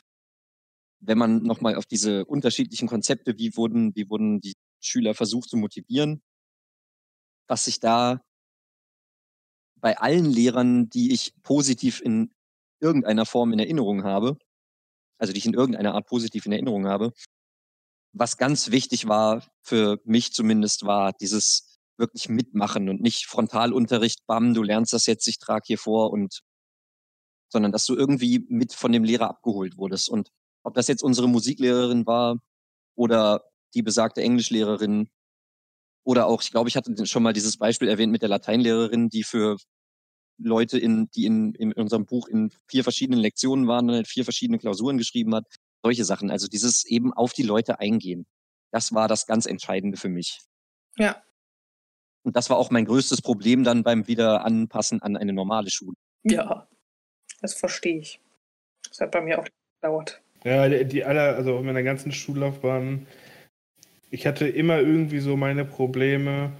[1.00, 5.56] wenn man nochmal auf diese unterschiedlichen Konzepte, wie wurden, wie wurden die Schüler versucht zu
[5.56, 6.22] motivieren,
[7.46, 8.20] was sich da
[9.76, 12.32] bei allen Lehrern, die ich positiv in
[12.80, 14.38] irgendeiner Form in Erinnerung habe,
[15.18, 17.12] also die ich in irgendeiner Art positiv in Erinnerung habe.
[18.12, 24.54] Was ganz wichtig war, für mich zumindest, war dieses wirklich mitmachen und nicht Frontalunterricht, bam,
[24.54, 26.42] du lernst das jetzt, ich trage hier vor und
[27.50, 30.08] sondern dass du irgendwie mit von dem Lehrer abgeholt wurdest.
[30.08, 30.30] Und
[30.62, 32.38] ob das jetzt unsere Musiklehrerin war
[32.94, 33.42] oder
[33.74, 35.08] die besagte Englischlehrerin
[36.04, 39.24] oder auch, ich glaube, ich hatte schon mal dieses Beispiel erwähnt mit der Lateinlehrerin, die
[39.24, 39.56] für
[40.38, 44.24] Leute, in, die in, in unserem Buch in vier verschiedenen Lektionen waren, dann halt vier
[44.24, 45.46] verschiedene Klausuren geschrieben hat.
[45.82, 46.30] Solche Sachen.
[46.30, 48.26] Also dieses eben auf die Leute eingehen.
[48.70, 50.40] Das war das ganz Entscheidende für mich.
[50.96, 51.22] Ja.
[52.22, 55.96] Und das war auch mein größtes Problem dann beim Wiederanpassen an eine normale Schule.
[56.24, 56.68] Ja,
[57.40, 58.20] das verstehe ich.
[58.88, 59.46] Das hat bei mir auch
[59.80, 60.20] gedauert.
[60.44, 63.06] Ja, die, die aller, also in meiner ganzen Schullaufbahn,
[64.10, 66.52] ich hatte immer irgendwie so meine Probleme,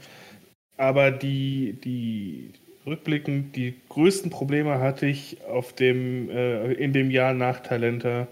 [0.77, 2.53] aber die, die
[2.89, 8.29] rückblickend, die größten Probleme hatte ich auf dem, äh, in dem Jahr nach Talenta,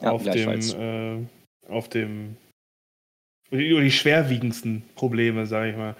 [0.00, 2.36] Ja, auf dem, äh, auf dem,
[3.50, 5.94] oder die schwerwiegendsten Probleme, sage ich mal,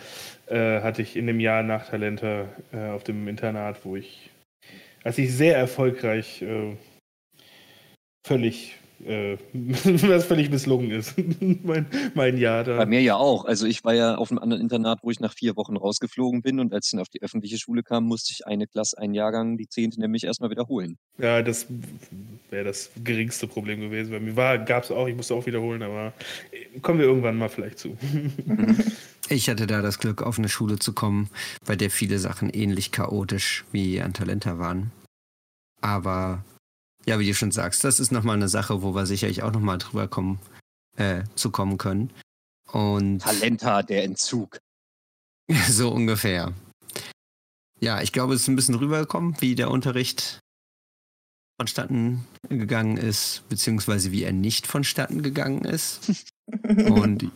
[0.46, 4.30] äh, hatte ich in dem Jahr nach Talenta äh, auf dem Internat, wo ich,
[5.04, 6.76] als ich sehr erfolgreich äh,
[8.26, 11.14] völlig, äh, was völlig misslungen ist,
[11.62, 12.76] mein, mein Jahr da.
[12.76, 13.44] Bei mir ja auch.
[13.44, 16.60] Also ich war ja auf einem anderen Internat, wo ich nach vier Wochen rausgeflogen bin
[16.60, 19.56] und als ich dann auf die öffentliche Schule kam, musste ich eine Klasse, einen Jahrgang,
[19.56, 20.98] die zehnte nämlich erstmal wiederholen.
[21.18, 21.66] Ja, das
[22.50, 24.10] wäre das geringste Problem gewesen.
[24.10, 26.12] Bei mir gab es auch, ich musste auch wiederholen, aber
[26.82, 27.96] kommen wir irgendwann mal vielleicht zu.
[29.32, 31.30] Ich hatte da das Glück, auf eine Schule zu kommen,
[31.64, 34.90] bei der viele Sachen ähnlich chaotisch wie an Talenta waren.
[35.80, 36.44] Aber
[37.10, 39.78] ja, wie du schon sagst, das ist nochmal eine Sache, wo wir sicherlich auch nochmal
[39.78, 40.38] drüber kommen,
[40.96, 42.12] äh, zu kommen können.
[42.70, 44.60] Und Talenta, der Entzug.
[45.68, 46.54] so ungefähr.
[47.80, 50.38] Ja, ich glaube, es ist ein bisschen rübergekommen, wie der Unterricht
[51.58, 56.12] vonstatten gegangen ist, beziehungsweise wie er nicht vonstatten gegangen ist.
[56.62, 57.28] Und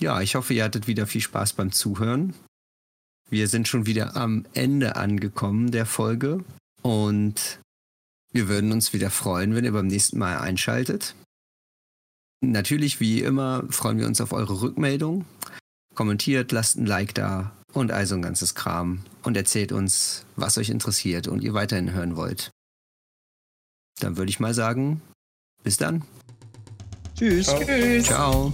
[0.00, 2.32] ja, ich hoffe, ihr hattet wieder viel Spaß beim Zuhören.
[3.28, 6.44] Wir sind schon wieder am Ende angekommen der Folge
[6.80, 7.60] und
[8.36, 11.14] wir würden uns wieder freuen, wenn ihr beim nächsten Mal einschaltet.
[12.42, 15.24] Natürlich, wie immer, freuen wir uns auf eure Rückmeldung.
[15.94, 20.58] Kommentiert, lasst ein Like da und all so ein ganzes Kram und erzählt uns, was
[20.58, 22.50] euch interessiert und ihr weiterhin hören wollt.
[24.00, 25.00] Dann würde ich mal sagen,
[25.62, 26.04] bis dann.
[27.16, 27.46] Tschüss.
[27.46, 27.64] Ciao.
[27.64, 28.04] Tschüss.
[28.04, 28.52] Ciao.